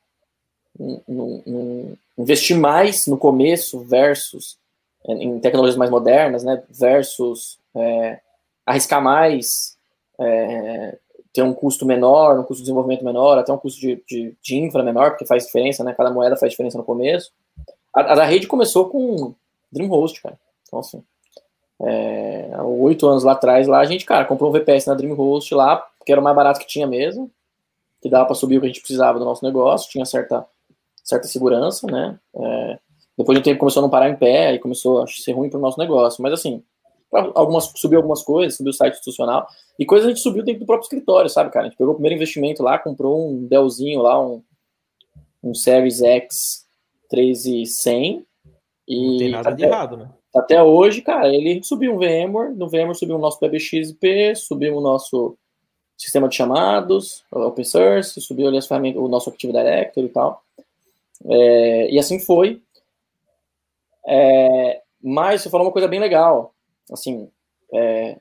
Num, 0.78 1.43
num, 1.45 1.97
investir 2.17 2.58
mais 2.58 3.06
no 3.06 3.17
começo 3.17 3.80
versus 3.82 4.58
é, 5.06 5.13
em 5.13 5.39
tecnologias 5.39 5.78
mais 5.78 5.91
modernas, 5.91 6.43
né, 6.43 6.63
versus 6.69 7.60
é, 7.75 8.19
arriscar 8.65 9.02
mais, 9.02 9.78
é, 10.19 10.97
ter 11.32 11.43
um 11.43 11.54
custo 11.54 11.86
menor, 11.86 12.39
um 12.39 12.43
custo 12.43 12.62
de 12.62 12.63
desenvolvimento 12.63 13.06
menor, 13.06 13.38
até 13.38 13.54
um 13.54 13.58
custo 13.58 13.80
de, 13.80 14.02
de, 14.08 14.36
de 14.41 14.58
infra 14.58 14.82
menor, 14.82 15.12
porque 15.12 15.25
faz 15.25 15.45
diferença, 15.45 15.84
né, 15.84 15.93
cada 15.93 16.12
moeda 16.12 16.38
faz 16.38 16.52
diferença 16.52 16.78
no 16.78 16.84
começo. 16.84 17.32
A, 17.93 18.02
a 18.02 18.25
rede 18.25 18.47
começou 18.47 18.89
com 18.89 19.34
DreamHost, 19.71 20.21
cara. 20.21 20.39
Então, 20.67 20.80
assim, 20.80 21.04
é, 21.82 22.52
oito 22.62 23.08
anos 23.08 23.23
lá 23.23 23.32
atrás, 23.32 23.67
lá 23.67 23.80
a 23.80 23.86
gente, 23.86 24.06
cara, 24.06 24.25
comprou 24.25 24.49
um 24.49 24.54
VPS 24.54 24.88
na 24.88 24.93
DreamHost 24.93 25.54
lá, 25.54 25.86
que 26.06 26.12
era 26.12 26.19
o 26.19 26.23
mais 26.23 26.36
barato 26.36 26.60
que 26.60 26.67
tinha 26.67 26.86
mesmo, 26.86 27.32
que 28.02 28.10
dava 28.10 28.25
para 28.25 28.36
subir 28.36 28.58
o 28.58 28.62
que 28.62 28.67
a 28.67 28.69
gente 28.69 28.82
precisava 28.82 29.17
do 29.17 29.25
nosso 29.25 29.43
negócio, 29.45 29.89
tinha 29.89 30.06
certa, 30.06 30.45
certa 31.04 31.28
segurança, 31.28 31.88
né? 31.88 32.19
É, 32.36 32.80
depois 33.17 33.36
de 33.36 33.41
um 33.41 33.43
tempo 33.43 33.60
começou 33.60 33.82
a 33.82 33.84
não 33.84 33.89
parar 33.89 34.10
em 34.10 34.15
pé, 34.15 34.54
e 34.54 34.60
começou 34.60 35.04
a 35.04 35.08
ser 35.08 35.34
ruim 35.34 35.49
para 35.49 35.58
o 35.58 35.62
nosso 35.62 35.80
negócio. 35.80 36.21
Mas 36.21 36.34
assim, 36.34 36.63
algumas, 37.12 37.71
subiu 37.75 37.99
algumas 37.99 38.21
coisas, 38.21 38.56
subiu 38.56 38.71
o 38.71 38.73
site 38.73 38.93
institucional, 38.93 39.47
e 39.78 39.86
coisas 39.86 40.06
a 40.06 40.10
gente 40.10 40.21
subiu 40.21 40.43
dentro 40.43 40.62
do 40.62 40.65
próprio 40.65 40.86
escritório, 40.86 41.30
sabe, 41.30 41.52
cara? 41.52 41.65
A 41.65 41.69
gente 41.69 41.78
pegou 41.78 41.93
o 41.93 41.95
primeiro 41.95 42.15
investimento 42.15 42.62
lá, 42.62 42.78
comprou 42.78 43.30
um 43.30 43.45
Dellzinho 43.45 44.02
lá, 44.02 44.21
um, 44.21 44.41
um 45.43 45.54
Series 45.54 46.02
X 46.02 46.65
3,100. 47.09 48.25
E 48.87 49.11
não 49.11 49.17
tem 49.17 49.29
nada 49.29 49.49
até, 49.49 49.55
de 49.57 49.63
errado, 49.63 49.97
né? 49.97 50.09
Até 50.35 50.63
hoje, 50.63 51.01
cara, 51.01 51.27
ele 51.27 51.63
subiu 51.63 51.93
um 51.93 51.97
VMware, 51.97 52.55
no 52.55 52.67
VMware 52.67 52.95
subiu 52.95 53.15
o 53.15 53.19
nosso 53.19 53.39
PBXP, 53.39 54.35
subiu 54.35 54.77
o 54.77 54.81
nosso 54.81 55.37
sistema 55.97 56.29
de 56.29 56.35
chamados, 56.35 57.25
open 57.31 57.65
source, 57.65 58.21
subiu 58.21 58.47
ali 58.47 58.57
as 58.57 58.67
ferramentas, 58.67 59.01
o 59.01 59.07
nosso 59.07 59.29
Active 59.29 59.51
Directory 59.51 60.07
e 60.07 60.09
tal. 60.09 60.43
É, 61.25 61.91
e 61.91 61.99
assim 61.99 62.19
foi. 62.19 62.61
É, 64.07 64.81
mas 65.01 65.41
você 65.41 65.49
falou 65.49 65.67
uma 65.67 65.73
coisa 65.73 65.87
bem 65.87 65.99
legal. 65.99 66.53
Assim, 66.91 67.29
é, 67.73 68.17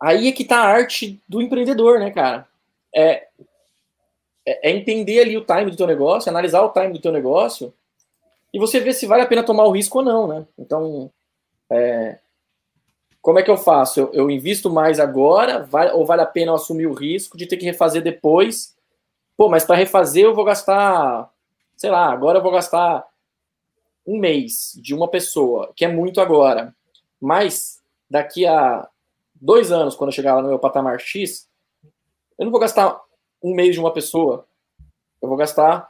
aí 0.00 0.28
é 0.28 0.32
que 0.32 0.44
tá 0.44 0.58
a 0.58 0.68
arte 0.68 1.22
do 1.28 1.40
empreendedor, 1.40 2.00
né, 2.00 2.10
cara? 2.10 2.48
É, 2.94 3.28
é, 4.46 4.70
é 4.70 4.72
entender 4.74 5.20
ali 5.20 5.36
o 5.36 5.44
time 5.44 5.70
do 5.70 5.76
teu 5.76 5.86
negócio, 5.86 6.30
analisar 6.30 6.62
o 6.62 6.72
time 6.72 6.92
do 6.92 7.00
teu 7.00 7.12
negócio 7.12 7.74
e 8.54 8.58
você 8.58 8.80
vê 8.80 8.92
se 8.92 9.06
vale 9.06 9.22
a 9.22 9.26
pena 9.26 9.42
tomar 9.42 9.64
o 9.64 9.72
risco 9.72 9.98
ou 9.98 10.04
não, 10.04 10.26
né? 10.26 10.46
Então, 10.56 11.10
é, 11.68 12.18
como 13.20 13.38
é 13.38 13.42
que 13.42 13.50
eu 13.50 13.56
faço? 13.56 14.00
Eu, 14.00 14.12
eu 14.12 14.30
invisto 14.30 14.70
mais 14.70 15.00
agora, 15.00 15.62
vai, 15.64 15.92
ou 15.92 16.06
vale 16.06 16.22
a 16.22 16.26
pena 16.26 16.52
eu 16.52 16.54
assumir 16.54 16.86
o 16.86 16.94
risco 16.94 17.36
de 17.36 17.46
ter 17.46 17.56
que 17.56 17.66
refazer 17.66 18.02
depois? 18.02 18.74
Pô, 19.36 19.48
mas 19.48 19.64
para 19.64 19.76
refazer 19.76 20.24
eu 20.24 20.34
vou 20.34 20.44
gastar, 20.44 21.30
sei 21.76 21.90
lá, 21.90 22.10
agora 22.10 22.38
eu 22.38 22.42
vou 22.42 22.52
gastar 22.52 23.06
um 24.06 24.18
mês 24.18 24.78
de 24.80 24.94
uma 24.94 25.08
pessoa, 25.08 25.72
que 25.74 25.84
é 25.84 25.88
muito 25.88 26.20
agora. 26.20 26.74
Mas 27.20 27.82
daqui 28.08 28.46
a 28.46 28.88
dois 29.34 29.72
anos, 29.72 29.96
quando 29.96 30.10
eu 30.10 30.14
chegar 30.14 30.36
lá 30.36 30.42
no 30.42 30.48
meu 30.48 30.58
patamar 30.58 31.00
X, 31.00 31.48
eu 32.38 32.44
não 32.44 32.52
vou 32.52 32.60
gastar 32.60 33.00
um 33.46 33.54
mês 33.54 33.74
de 33.74 33.80
uma 33.80 33.92
pessoa. 33.92 34.44
Eu 35.22 35.28
vou 35.28 35.38
gastar 35.38 35.88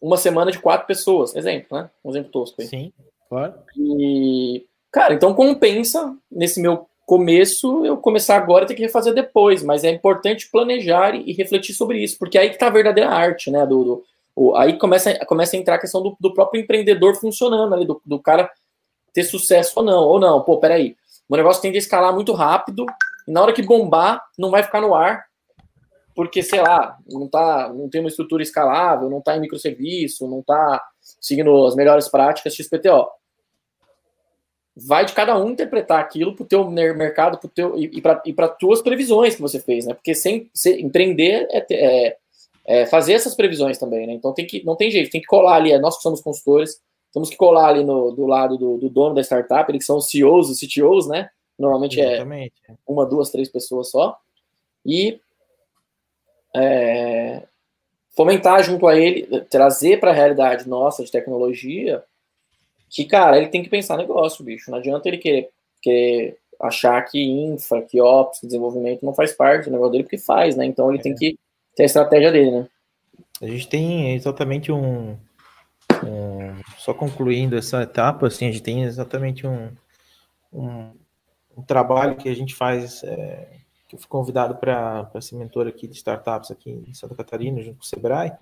uma 0.00 0.18
semana 0.18 0.52
de 0.52 0.58
quatro 0.58 0.86
pessoas. 0.86 1.34
Exemplo, 1.34 1.78
né? 1.78 1.90
Um 2.04 2.10
exemplo 2.10 2.30
tosco 2.30 2.60
aí. 2.60 2.68
Sim, 2.68 2.92
claro. 3.28 3.54
E, 3.76 4.66
cara, 4.92 5.14
então 5.14 5.32
compensa 5.32 6.14
nesse 6.30 6.60
meu 6.60 6.86
começo 7.06 7.84
eu 7.84 7.96
começar 7.96 8.36
agora 8.36 8.64
e 8.64 8.68
ter 8.68 8.74
que 8.74 8.82
refazer 8.82 9.14
depois. 9.14 9.62
Mas 9.62 9.84
é 9.84 9.90
importante 9.90 10.50
planejar 10.50 11.14
e 11.14 11.32
refletir 11.32 11.74
sobre 11.74 12.02
isso, 12.02 12.18
porque 12.18 12.36
é 12.36 12.42
aí 12.42 12.50
que 12.50 12.58
tá 12.58 12.66
a 12.66 12.70
verdadeira 12.70 13.10
arte, 13.10 13.50
né? 13.50 13.64
Do, 13.64 13.82
do 13.82 14.04
o, 14.36 14.54
aí 14.54 14.78
começa, 14.78 15.14
começa 15.24 15.56
a 15.56 15.58
entrar 15.58 15.76
a 15.76 15.80
questão 15.80 16.02
do, 16.02 16.16
do 16.20 16.34
próprio 16.34 16.62
empreendedor 16.62 17.16
funcionando 17.16 17.74
ali, 17.74 17.86
do, 17.86 18.00
do 18.04 18.20
cara 18.20 18.50
ter 19.14 19.24
sucesso 19.24 19.72
ou 19.76 19.84
não. 19.84 20.04
Ou 20.04 20.20
não, 20.20 20.42
pô, 20.42 20.58
peraí. 20.58 20.94
O 21.26 21.36
negócio 21.36 21.62
tem 21.62 21.72
que 21.72 21.78
escalar 21.78 22.12
muito 22.12 22.32
rápido, 22.32 22.84
e 23.26 23.32
na 23.32 23.40
hora 23.40 23.52
que 23.52 23.62
bombar, 23.62 24.22
não 24.38 24.50
vai 24.50 24.62
ficar 24.62 24.80
no 24.80 24.94
ar, 24.94 25.29
porque, 26.20 26.42
sei 26.42 26.60
lá, 26.60 26.98
não, 27.08 27.26
tá, 27.26 27.72
não 27.72 27.88
tem 27.88 28.02
uma 28.02 28.10
estrutura 28.10 28.42
escalável, 28.42 29.08
não 29.08 29.20
está 29.20 29.34
em 29.34 29.40
microserviço, 29.40 30.28
não 30.28 30.40
está 30.40 30.86
seguindo 31.18 31.64
as 31.64 31.74
melhores 31.74 32.08
práticas 32.08 32.54
XPTO. 32.54 33.08
Vai 34.76 35.06
de 35.06 35.14
cada 35.14 35.34
um 35.42 35.48
interpretar 35.48 35.98
aquilo 35.98 36.36
para 36.36 36.42
o 36.42 36.46
teu 36.46 36.70
mercado 36.70 37.38
pro 37.38 37.48
teu, 37.48 37.74
e 37.78 38.02
para 38.02 38.20
as 38.38 38.56
tuas 38.58 38.82
previsões 38.82 39.34
que 39.34 39.40
você 39.40 39.58
fez, 39.58 39.86
né? 39.86 39.94
Porque 39.94 40.14
sem, 40.14 40.50
sem 40.52 40.82
empreender 40.82 41.48
é, 41.50 41.66
é, 41.70 42.16
é, 42.66 42.84
fazer 42.84 43.14
essas 43.14 43.34
previsões 43.34 43.78
também, 43.78 44.06
né? 44.06 44.12
Então 44.12 44.34
tem 44.34 44.46
que, 44.46 44.62
não 44.62 44.76
tem 44.76 44.90
jeito, 44.90 45.10
tem 45.10 45.22
que 45.22 45.26
colar 45.26 45.56
ali, 45.56 45.72
é 45.72 45.78
nós 45.78 45.96
que 45.96 46.02
somos 46.02 46.20
consultores, 46.20 46.82
temos 47.14 47.30
que 47.30 47.36
colar 47.38 47.68
ali 47.68 47.82
no, 47.82 48.10
do 48.10 48.26
lado 48.26 48.58
do, 48.58 48.76
do 48.76 48.90
dono 48.90 49.14
da 49.14 49.22
startup, 49.22 49.72
eles 49.72 49.84
que 49.84 49.86
são 49.86 49.96
os 49.96 50.10
CEOs, 50.10 50.50
os 50.50 50.60
CTOs, 50.60 51.08
né? 51.08 51.30
Normalmente 51.58 51.98
é 51.98 52.16
Exatamente. 52.16 52.52
é 52.68 52.74
uma, 52.86 53.06
duas, 53.06 53.30
três 53.30 53.48
pessoas 53.48 53.90
só. 53.90 54.18
E 54.84 55.18
é, 56.54 57.42
fomentar 58.16 58.62
junto 58.62 58.86
a 58.86 58.96
ele, 58.96 59.40
trazer 59.42 60.00
para 60.00 60.10
a 60.10 60.14
realidade 60.14 60.68
nossa 60.68 61.04
de 61.04 61.10
tecnologia, 61.10 62.02
que, 62.88 63.04
cara, 63.04 63.38
ele 63.38 63.48
tem 63.48 63.62
que 63.62 63.68
pensar 63.70 63.96
negócio, 63.96 64.44
bicho. 64.44 64.70
Não 64.70 64.78
adianta 64.78 65.08
ele 65.08 65.18
querer, 65.18 65.48
querer 65.80 66.36
achar 66.60 67.00
que 67.02 67.22
infra, 67.22 67.80
que 67.82 68.00
ops, 68.00 68.40
que 68.40 68.46
desenvolvimento 68.46 69.04
não 69.04 69.14
faz 69.14 69.32
parte 69.32 69.66
do 69.66 69.70
negócio 69.70 69.92
dele, 69.92 70.04
porque 70.04 70.18
faz, 70.18 70.56
né? 70.56 70.66
Então 70.66 70.90
ele 70.90 70.98
é. 70.98 71.02
tem 71.02 71.14
que 71.14 71.38
ter 71.74 71.84
a 71.84 71.86
estratégia 71.86 72.32
dele, 72.32 72.50
né? 72.50 72.68
A 73.40 73.46
gente 73.46 73.68
tem 73.68 74.14
exatamente 74.14 74.70
um, 74.70 75.16
um, 76.04 76.60
só 76.76 76.92
concluindo 76.92 77.56
essa 77.56 77.82
etapa, 77.82 78.26
assim, 78.26 78.48
a 78.48 78.50
gente 78.50 78.62
tem 78.62 78.82
exatamente 78.82 79.46
um, 79.46 79.70
um, 80.52 80.92
um 81.56 81.62
trabalho 81.62 82.16
que 82.16 82.28
a 82.28 82.34
gente 82.34 82.54
faz 82.54 83.02
é, 83.02 83.48
que 83.90 83.96
eu 83.96 83.98
fui 83.98 84.08
convidado 84.08 84.54
para 84.54 85.10
ser 85.20 85.34
mentor 85.34 85.66
aqui 85.66 85.88
de 85.88 85.96
startups 85.96 86.52
aqui 86.52 86.70
em 86.70 86.94
Santa 86.94 87.16
Catarina, 87.16 87.60
junto 87.60 87.78
com 87.78 87.82
o 87.82 87.86
Sebrae, 87.86 88.32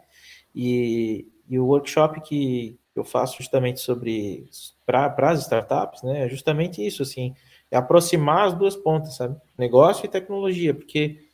e, 0.55 1.27
e 1.49 1.59
o 1.59 1.65
workshop 1.65 2.21
que 2.21 2.79
eu 2.95 3.03
faço 3.03 3.39
justamente 3.39 3.81
sobre 3.81 4.47
para 4.85 5.31
as 5.31 5.41
startups, 5.41 6.03
né, 6.03 6.27
é 6.27 6.29
justamente 6.29 6.87
isso, 6.87 7.03
assim, 7.03 7.35
é 7.71 7.79
aproximar 7.79 8.49
as 8.49 8.55
duas 8.55 8.77
pontas, 8.77 9.17
sabe? 9.17 9.37
Negócio 9.57 10.05
e 10.05 10.09
tecnologia, 10.09 10.75
porque 10.75 11.27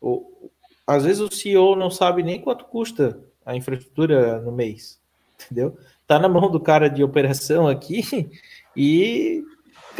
o, 0.00 0.50
às 0.84 1.04
vezes 1.04 1.20
o 1.20 1.30
CEO 1.30 1.76
não 1.76 1.90
sabe 1.90 2.24
nem 2.24 2.40
quanto 2.40 2.64
custa 2.64 3.20
a 3.46 3.54
infraestrutura 3.54 4.40
no 4.40 4.50
mês, 4.50 4.98
entendeu? 5.44 5.78
Tá 6.08 6.18
na 6.18 6.28
mão 6.28 6.50
do 6.50 6.58
cara 6.58 6.88
de 6.88 7.04
operação 7.04 7.68
aqui 7.68 8.02
e 8.76 9.44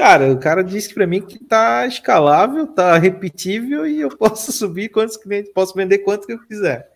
Cara, 0.01 0.33
o 0.33 0.39
cara 0.39 0.65
disse 0.65 0.95
para 0.95 1.07
mim 1.07 1.21
que 1.21 1.39
tá 1.39 1.87
escalável, 1.87 2.67
tá 2.67 2.97
repetível 2.97 3.87
e 3.87 4.01
eu 4.01 4.09
posso 4.17 4.51
subir 4.51 4.89
quantos 4.89 5.19
clientes, 5.19 5.53
posso 5.53 5.75
vender 5.75 5.99
quanto 5.99 6.27
que 6.27 6.33
eu 6.33 6.39
quiser. 6.39 6.91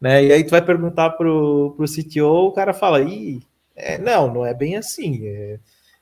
Né? 0.00 0.24
E 0.24 0.32
aí 0.32 0.42
tu 0.42 0.52
vai 0.52 0.62
perguntar 0.62 1.10
pro, 1.10 1.74
pro 1.76 1.84
CTO, 1.84 2.46
o 2.46 2.52
cara 2.52 2.72
fala, 2.72 3.02
Ih, 3.02 3.42
é, 3.76 3.98
não, 3.98 4.32
não 4.32 4.46
é 4.46 4.54
bem 4.54 4.76
assim. 4.78 5.26
É, 5.26 5.58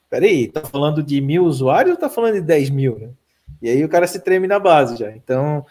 peraí, 0.09 0.47
tá 0.47 0.61
falando 0.61 1.03
de 1.03 1.21
mil 1.21 1.43
usuários 1.43 1.97
ou 1.97 2.01
tá 2.01 2.09
falando 2.09 2.35
de 2.35 2.43
10 2.43 2.71
mil, 2.71 2.97
né? 2.97 3.11
E 3.61 3.69
aí 3.69 3.85
o 3.85 3.89
cara 3.89 4.07
se 4.07 4.21
treme 4.21 4.47
na 4.47 4.61
base 4.61 4.97
já. 4.97 5.11
Então, 5.11 5.67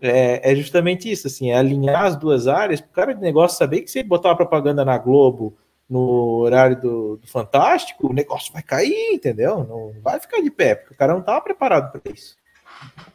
é, 0.00 0.50
é 0.50 0.56
justamente 0.56 1.08
isso, 1.08 1.28
assim, 1.28 1.52
é 1.52 1.56
alinhar 1.56 2.02
as 2.04 2.16
duas 2.16 2.48
áreas, 2.48 2.80
o 2.80 2.88
cara 2.88 3.14
de 3.14 3.20
negócio 3.20 3.56
saber 3.56 3.82
que 3.82 3.90
se 3.92 4.00
ele 4.00 4.08
botar 4.08 4.30
uma 4.30 4.36
propaganda 4.36 4.84
na 4.84 4.98
Globo, 4.98 5.56
no 5.88 6.38
horário 6.40 6.80
do, 6.80 7.16
do, 7.16 7.26
Fantástico, 7.26 8.08
o 8.08 8.12
negócio 8.12 8.52
vai 8.52 8.62
cair, 8.62 9.12
entendeu? 9.12 9.64
Não 9.64 9.92
vai 10.02 10.18
ficar 10.18 10.40
de 10.40 10.50
pé, 10.50 10.74
porque 10.74 10.94
o 10.94 10.96
cara 10.96 11.12
não 11.12 11.20
estava 11.20 11.40
preparado 11.40 11.92
para 11.92 12.12
isso. 12.12 12.36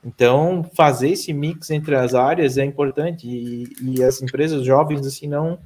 Então, 0.04 0.64
fazer 0.76 1.10
esse 1.10 1.32
mix 1.34 1.70
entre 1.70 1.96
as 1.96 2.16
áreas 2.16 2.58
é 2.58 2.66
importante 2.66 3.28
e, 3.28 3.66
e, 3.82 4.04
as 4.04 4.22
empresas 4.22 4.66
jovens 4.66 5.06
assim 5.06 5.28
não 5.28 5.60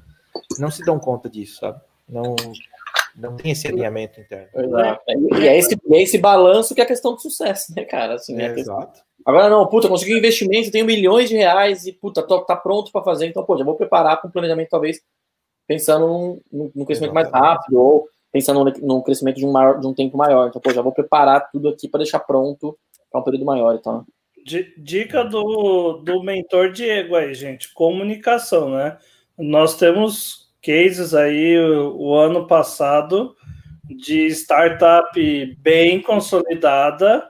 não 0.60 0.70
se 0.70 0.84
dão 0.84 1.00
conta 1.00 1.30
disso, 1.30 1.60
sabe? 1.60 1.80
Não 2.10 2.36
não 3.16 3.38
tem 3.38 3.54
esse 3.54 3.66
alinhamento 3.68 4.20
interno. 4.20 4.50
Exato. 4.54 5.02
E 5.40 5.48
é 5.48 5.58
esse, 5.58 5.78
é 5.90 6.02
esse 6.02 6.18
balanço 6.18 6.76
que 6.76 6.82
é 6.82 6.84
a 6.84 6.88
questão 6.88 7.14
do 7.14 7.22
sucesso, 7.22 7.74
né, 7.74 7.86
cara? 7.86 8.16
Assim, 8.16 8.38
é, 8.42 8.60
exato. 8.60 9.00
Agora 9.26 9.50
não, 9.50 9.66
puta, 9.68 9.88
consegui 9.88 10.14
um 10.14 10.18
investimento, 10.18 10.70
tenho 10.70 10.86
milhões 10.86 11.30
de 11.30 11.36
reais 11.38 11.86
e 11.86 11.94
puta, 11.94 12.22
tô, 12.22 12.42
tá 12.42 12.56
pronto 12.56 12.92
para 12.92 13.04
fazer, 13.04 13.28
então, 13.28 13.44
pô, 13.44 13.58
já 13.58 13.64
vou 13.64 13.76
preparar 13.76 14.20
para 14.20 14.28
um 14.28 14.32
planejamento 14.32 14.70
talvez 14.70 15.02
pensando 15.68 16.42
num, 16.52 16.72
num 16.76 16.86
crescimento 16.86 17.12
Exatamente. 17.12 17.32
mais 17.32 17.32
rápido 17.32 17.80
ou 17.80 18.10
pensando 18.32 18.74
num 18.82 19.02
crescimento 19.02 19.38
de 19.38 19.46
um, 19.46 19.52
maior, 19.52 19.80
de 19.80 19.88
um 19.88 19.94
tempo 19.94 20.18
maior. 20.18 20.48
Então, 20.48 20.62
pô, 20.62 20.72
já 20.72 20.82
vou 20.82 20.92
preparar 20.92 21.50
tudo 21.52 21.70
aqui 21.70 21.88
para 21.88 22.00
deixar 22.00 22.20
pronto 22.20 22.78
para 23.10 23.22
um 23.22 23.24
período 23.24 23.46
maior. 23.46 23.76
Então. 23.76 24.06
Dica 24.78 25.24
do, 25.24 26.02
do 26.04 26.22
mentor 26.22 26.72
Diego 26.72 27.16
aí, 27.16 27.34
gente. 27.34 27.74
Comunicação, 27.74 28.70
né? 28.72 28.98
Nós 29.38 29.78
temos 29.78 30.54
cases 30.62 31.14
aí 31.14 31.58
o, 31.58 31.96
o 31.98 32.16
ano 32.16 32.46
passado 32.46 33.36
de 33.90 34.28
startup 34.28 35.20
bem 35.60 36.02
consolidada 36.02 37.28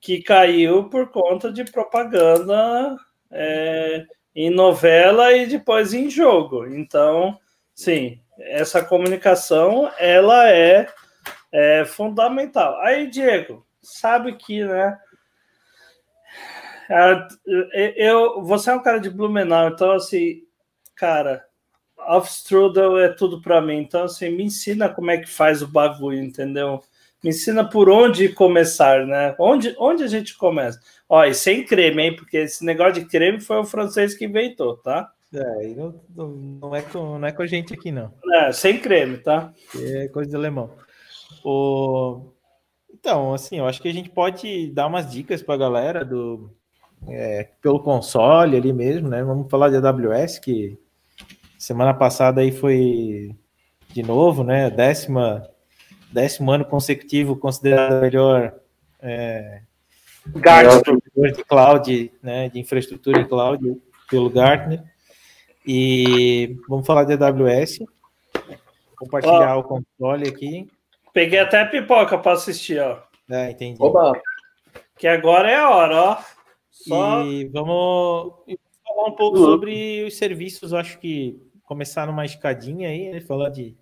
que 0.00 0.22
caiu 0.22 0.88
por 0.88 1.10
conta 1.10 1.52
de 1.52 1.64
propaganda 1.64 2.96
é, 3.30 4.04
em 4.34 4.50
novela 4.50 5.32
e 5.32 5.46
depois 5.46 5.92
em 5.92 6.08
jogo. 6.08 6.66
Então, 6.66 7.38
Sim, 7.76 8.18
essa 8.38 8.82
comunicação 8.82 9.92
ela 9.98 10.50
é, 10.50 10.88
é 11.52 11.84
fundamental. 11.84 12.80
Aí, 12.80 13.06
Diego, 13.06 13.66
sabe 13.82 14.34
que, 14.34 14.64
né? 14.64 14.98
Eu, 17.94 18.42
você 18.42 18.70
é 18.70 18.74
um 18.74 18.82
cara 18.82 18.98
de 18.98 19.10
Blumenau, 19.10 19.68
então 19.68 19.92
assim, 19.92 20.42
cara, 20.94 21.44
Strudel 22.24 22.98
é 22.98 23.10
tudo 23.10 23.42
para 23.42 23.60
mim. 23.60 23.76
Então 23.76 24.04
assim, 24.04 24.30
me 24.30 24.44
ensina 24.44 24.88
como 24.88 25.10
é 25.10 25.18
que 25.18 25.28
faz 25.28 25.60
o 25.60 25.68
bagulho, 25.68 26.18
entendeu? 26.18 26.82
Me 27.22 27.28
ensina 27.28 27.68
por 27.68 27.90
onde 27.90 28.30
começar, 28.30 29.06
né? 29.06 29.34
Onde, 29.38 29.74
onde 29.78 30.02
a 30.02 30.06
gente 30.06 30.34
começa? 30.38 30.80
Ó, 31.06 31.22
e 31.24 31.34
sem 31.34 31.62
creme, 31.62 32.04
hein? 32.04 32.16
Porque 32.16 32.38
esse 32.38 32.64
negócio 32.64 32.94
de 32.94 33.04
creme 33.04 33.38
foi 33.38 33.58
o 33.58 33.64
francês 33.64 34.14
que 34.14 34.24
inventou, 34.24 34.78
tá? 34.78 35.12
É, 35.34 35.66
não, 35.74 36.00
não, 36.14 36.28
não, 36.28 36.76
é 36.76 36.82
com, 36.82 37.18
não 37.18 37.26
é 37.26 37.32
com 37.32 37.42
a 37.42 37.46
gente 37.46 37.74
aqui, 37.74 37.90
não. 37.90 38.12
É, 38.34 38.52
sem 38.52 38.78
creme, 38.78 39.18
tá? 39.18 39.52
É 39.74 40.08
coisa 40.08 40.30
de 40.30 40.36
alemão. 40.36 40.70
O... 41.44 42.32
Então, 42.92 43.34
assim, 43.34 43.58
eu 43.58 43.66
acho 43.66 43.80
que 43.80 43.88
a 43.88 43.92
gente 43.92 44.08
pode 44.08 44.70
dar 44.72 44.86
umas 44.86 45.10
dicas 45.10 45.42
para 45.42 45.54
a 45.54 45.58
galera 45.58 46.04
do, 46.04 46.50
é, 47.08 47.48
pelo 47.60 47.80
console 47.80 48.56
ali 48.56 48.72
mesmo, 48.72 49.08
né? 49.08 49.22
Vamos 49.22 49.50
falar 49.50 49.68
de 49.68 49.76
AWS, 49.76 50.38
que 50.38 50.78
semana 51.58 51.94
passada 51.94 52.40
aí 52.40 52.50
foi 52.50 53.34
de 53.92 54.02
novo, 54.02 54.42
né? 54.42 54.70
Décima, 54.70 55.48
décimo 56.12 56.50
ano 56.50 56.64
consecutivo 56.64 57.36
considerado 57.36 58.00
melhor 58.00 58.54
é, 59.00 59.62
melhor 60.34 61.32
de 61.32 61.44
cloud, 61.44 62.12
né? 62.22 62.48
De 62.48 62.58
infraestrutura 62.58 63.20
em 63.20 63.28
cloud 63.28 63.80
pelo 64.10 64.30
Gartner. 64.30 64.82
E 65.66 66.56
vamos 66.68 66.86
falar 66.86 67.04
de 67.04 67.12
AWS. 67.14 67.80
Compartilhar 68.96 69.56
ó, 69.56 69.60
o 69.60 69.64
controle 69.64 70.28
aqui. 70.28 70.68
Peguei 71.12 71.38
até 71.38 71.64
pipoca 71.64 72.18
para 72.18 72.32
assistir, 72.32 72.80
ó. 72.80 73.02
É, 73.30 73.50
entendi. 73.50 73.82
Oba. 73.82 74.12
Que 74.96 75.08
agora 75.08 75.50
é 75.50 75.56
a 75.56 75.70
hora, 75.70 76.02
ó. 76.02 76.18
Só... 76.70 77.22
E 77.22 77.46
vamos 77.48 78.34
falar 78.86 79.08
um 79.08 79.16
pouco 79.16 79.38
uhum. 79.38 79.44
sobre 79.44 80.04
os 80.04 80.16
serviços. 80.16 80.72
Acho 80.72 80.98
que 80.98 81.40
começar 81.64 82.06
numa 82.06 82.24
escadinha 82.24 82.88
aí, 82.88 83.10
né? 83.10 83.20
falar 83.20 83.50
de 83.50 83.76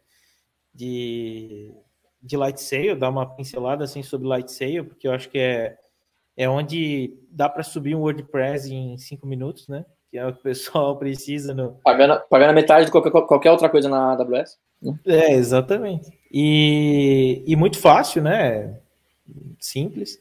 de, 0.75 1.73
de 2.21 2.37
Light 2.37 2.61
Sail, 2.61 2.99
dar 2.99 3.11
uma 3.11 3.25
pincelada 3.25 3.85
assim 3.85 4.03
sobre 4.03 4.27
Light 4.27 4.51
Sail, 4.51 4.85
porque 4.85 5.07
eu 5.07 5.13
acho 5.13 5.31
que 5.31 5.39
é, 5.39 5.79
é 6.37 6.49
onde 6.49 7.17
dá 7.31 7.49
para 7.49 7.63
subir 7.63 7.95
um 7.95 8.01
WordPress 8.01 8.73
em 8.73 8.99
cinco 8.99 9.27
minutos, 9.27 9.69
né? 9.69 9.87
Que 10.15 10.19
é 10.19 10.25
o 10.25 10.33
que 10.33 10.39
o 10.39 10.43
pessoal 10.43 10.95
precisa 10.97 11.53
no. 11.53 11.73
Pagando, 11.83 12.21
pagando 12.31 12.55
metade 12.55 12.87
de 12.87 12.93
qualquer, 12.93 13.11
qualquer 13.11 13.51
outra 13.51 13.69
coisa 13.69 13.89
na 13.89 14.13
AWS. 14.13 14.57
É, 15.05 15.33
exatamente. 15.33 16.09
E, 16.31 17.43
e 17.45 17.57
muito 17.57 17.81
fácil, 17.81 18.23
né? 18.23 18.79
Simples. 19.59 20.17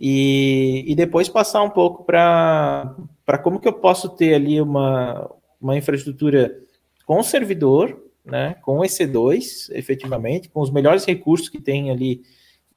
E, 0.00 0.84
e 0.86 0.94
depois 0.94 1.28
passar 1.28 1.64
um 1.64 1.70
pouco 1.70 2.04
para 2.04 2.94
como 3.42 3.58
que 3.58 3.66
eu 3.66 3.72
posso 3.72 4.10
ter 4.10 4.32
ali 4.32 4.60
uma, 4.60 5.28
uma 5.60 5.76
infraestrutura 5.76 6.56
com 7.04 7.20
servidor, 7.20 8.00
né, 8.24 8.54
com 8.62 8.78
EC2, 8.78 9.70
efetivamente, 9.72 10.48
com 10.50 10.60
os 10.60 10.70
melhores 10.70 11.04
recursos 11.04 11.48
que 11.48 11.60
tem 11.60 11.90
ali 11.90 12.22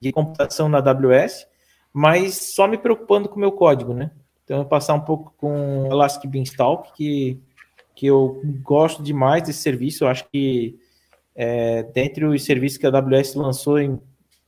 de 0.02 0.12
computação 0.12 0.68
na 0.68 0.80
AWS, 0.80 1.45
mas 1.93 2.54
só 2.56 2.68
me 2.68 2.78
preocupando 2.78 3.30
com 3.30 3.36
o 3.36 3.39
meu 3.39 3.52
código, 3.52 3.93
né? 3.93 4.10
Então, 4.50 4.62
eu 4.62 4.66
passar 4.66 4.95
um 4.95 5.02
pouco 5.02 5.32
com 5.38 5.86
Elastic 5.91 6.28
Beanstalk, 6.28 6.91
que, 6.95 7.39
que 7.93 8.08
eu 8.08 8.41
gosto 8.64 9.04
demais 9.04 9.43
desse 9.43 9.60
serviço, 9.60 10.04
eu 10.04 10.08
acho 10.08 10.28
que 10.28 10.76
é, 11.36 11.84
dentre 11.84 12.26
os 12.26 12.43
serviços 12.43 12.80
que 12.80 12.88
a 12.88 12.89
AWS 12.89 13.36
lançou 13.36 13.78
em, 13.78 14.02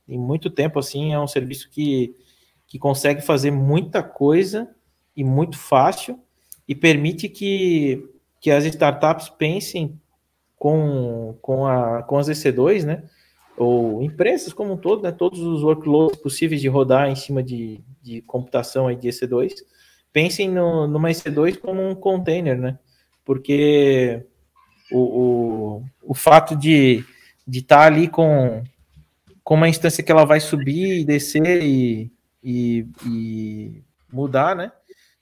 em 0.08 0.18
muito 0.18 0.50
tempo, 0.50 0.80
assim, 0.80 1.12
é 1.12 1.20
um 1.20 1.28
serviço 1.28 1.70
que, 1.70 2.16
que 2.66 2.80
consegue 2.80 3.20
fazer 3.20 3.52
muita 3.52 4.02
coisa 4.02 4.68
e 5.16 5.22
muito 5.22 5.56
fácil 5.56 6.18
e 6.66 6.74
permite 6.74 7.28
que, 7.28 8.04
que 8.40 8.50
as 8.50 8.64
startups 8.64 9.28
pensem 9.28 10.00
com, 10.56 11.38
com, 11.40 11.64
a, 11.64 12.02
com 12.02 12.18
as 12.18 12.26
EC2, 12.28 12.84
né? 12.84 13.04
Ou 13.56 14.02
empresas 14.02 14.52
como 14.52 14.72
um 14.72 14.76
todo, 14.76 15.04
né? 15.04 15.12
Todos 15.12 15.38
os 15.38 15.62
workloads 15.62 16.18
possíveis 16.18 16.60
de 16.60 16.66
rodar 16.66 17.08
em 17.08 17.14
cima 17.14 17.40
de, 17.40 17.80
de 18.02 18.20
computação 18.22 18.88
aí 18.88 18.96
de 18.96 19.08
EC2, 19.08 19.52
pensem 20.12 20.48
no, 20.48 20.86
numa 20.86 21.10
EC2 21.10 21.58
como 21.58 21.86
um 21.86 21.94
container, 21.94 22.58
né? 22.58 22.78
Porque 23.24 24.24
o, 24.90 24.98
o, 24.98 25.84
o 26.02 26.14
fato 26.14 26.56
de 26.56 27.04
de 27.46 27.58
estar 27.58 27.78
tá 27.78 27.86
ali 27.86 28.08
com, 28.08 28.62
com 29.42 29.54
uma 29.54 29.68
instância 29.68 30.02
que 30.02 30.12
ela 30.12 30.24
vai 30.24 30.40
subir 30.40 31.00
e 31.00 31.04
descer 31.04 31.62
e, 31.62 32.10
e, 32.42 32.86
e 33.06 33.82
mudar, 34.12 34.54
né? 34.54 34.72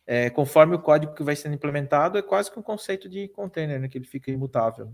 É, 0.07 0.29
conforme 0.29 0.75
o 0.75 0.81
código 0.81 1.15
que 1.15 1.23
vai 1.23 1.37
sendo 1.37 1.55
implementado, 1.55 2.19
é 2.19 2.23
quase 2.23 2.51
que 2.51 2.59
um 2.59 2.63
conceito 2.63 3.09
de 3.09 3.29
container, 3.29 3.81
né? 3.81 3.89
Que 3.89 3.99
ele 3.99 4.07
fica 4.07 4.31
imutável. 4.31 4.93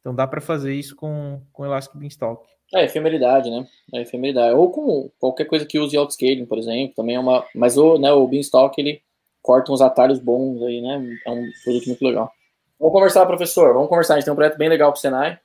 Então 0.00 0.14
dá 0.14 0.26
para 0.26 0.40
fazer 0.40 0.74
isso 0.74 0.96
com, 0.96 1.40
com 1.52 1.64
Elastic 1.64 1.96
Beanstalk. 1.96 2.48
É, 2.74 2.84
efemeridade, 2.84 3.50
né? 3.50 3.66
É 3.92 4.00
efemeridade. 4.00 4.54
Ou 4.54 4.70
com 4.70 5.10
qualquer 5.18 5.44
coisa 5.44 5.66
que 5.66 5.78
use 5.78 5.96
autoscaling, 5.96 6.46
por 6.46 6.58
exemplo, 6.58 6.94
também 6.94 7.16
é 7.16 7.20
uma. 7.20 7.44
Mas 7.54 7.76
o, 7.76 7.98
né, 7.98 8.12
o 8.12 8.26
Beanstalk 8.26 8.80
ele 8.80 9.02
corta 9.42 9.72
uns 9.72 9.80
atalhos 9.80 10.18
bons 10.18 10.62
aí, 10.62 10.80
né? 10.80 11.18
É 11.26 11.30
um 11.30 11.50
produto 11.64 11.86
muito 11.86 12.04
legal. 12.04 12.32
Vamos 12.78 12.94
conversar, 12.94 13.26
professor. 13.26 13.74
Vamos 13.74 13.88
conversar. 13.88 14.14
A 14.14 14.16
gente 14.16 14.24
tem 14.24 14.32
um 14.32 14.36
projeto 14.36 14.58
bem 14.58 14.68
legal 14.68 14.90
para 14.90 14.98
o 14.98 15.00
Senai, 15.00 15.38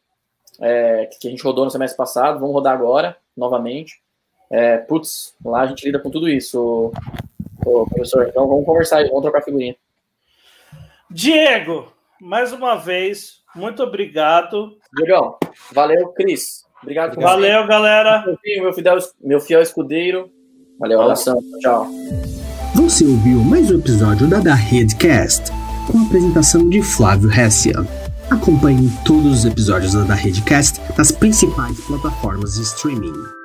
é, 0.61 1.09
que 1.19 1.27
a 1.27 1.31
gente 1.31 1.43
rodou 1.43 1.65
no 1.65 1.71
semestre 1.71 1.97
passado. 1.97 2.39
Vamos 2.39 2.53
rodar 2.53 2.73
agora, 2.73 3.17
novamente. 3.35 4.01
É, 4.49 4.77
putz, 4.77 5.35
lá 5.43 5.61
a 5.61 5.67
gente 5.67 5.85
lida 5.85 5.99
com 5.99 6.09
tudo 6.09 6.29
isso, 6.29 6.91
ô, 7.65 7.85
professor. 7.87 8.27
Então 8.27 8.47
vamos 8.47 8.65
conversar, 8.65 9.05
vamos 9.07 9.21
trocar 9.21 9.41
figurinha. 9.41 9.75
Diego, 11.09 11.91
mais 12.19 12.53
uma 12.53 12.75
vez, 12.75 13.41
muito 13.55 13.83
obrigado. 13.83 14.77
Diegão, 14.95 15.37
valeu, 15.73 16.09
Cris. 16.09 16.65
Obrigado 16.81 17.19
Valeu, 17.19 17.65
galera. 17.65 18.23
Meu 18.25 18.37
fiel, 18.71 18.97
meu 19.19 19.39
fiel 19.39 19.61
escudeiro. 19.61 20.31
Valeu, 20.79 21.01
abração. 21.01 21.41
Tchau. 21.59 21.87
Você 22.87 23.05
ouviu 23.05 23.43
mais 23.43 23.69
um 23.69 23.75
episódio 23.75 24.29
da 24.29 24.39
Da 24.39 24.55
Redcast, 24.55 25.51
com 25.87 25.99
a 25.99 26.03
apresentação 26.03 26.69
de 26.69 26.81
Flávio 26.81 27.29
Hessia. 27.29 27.85
Acompanhe 28.29 28.89
todos 29.03 29.39
os 29.39 29.45
episódios 29.45 29.91
da 29.91 30.03
Da 30.03 30.15
Redcast 30.15 30.79
nas 30.97 31.11
principais 31.11 31.77
plataformas 31.81 32.55
de 32.55 32.61
streaming. 32.61 33.36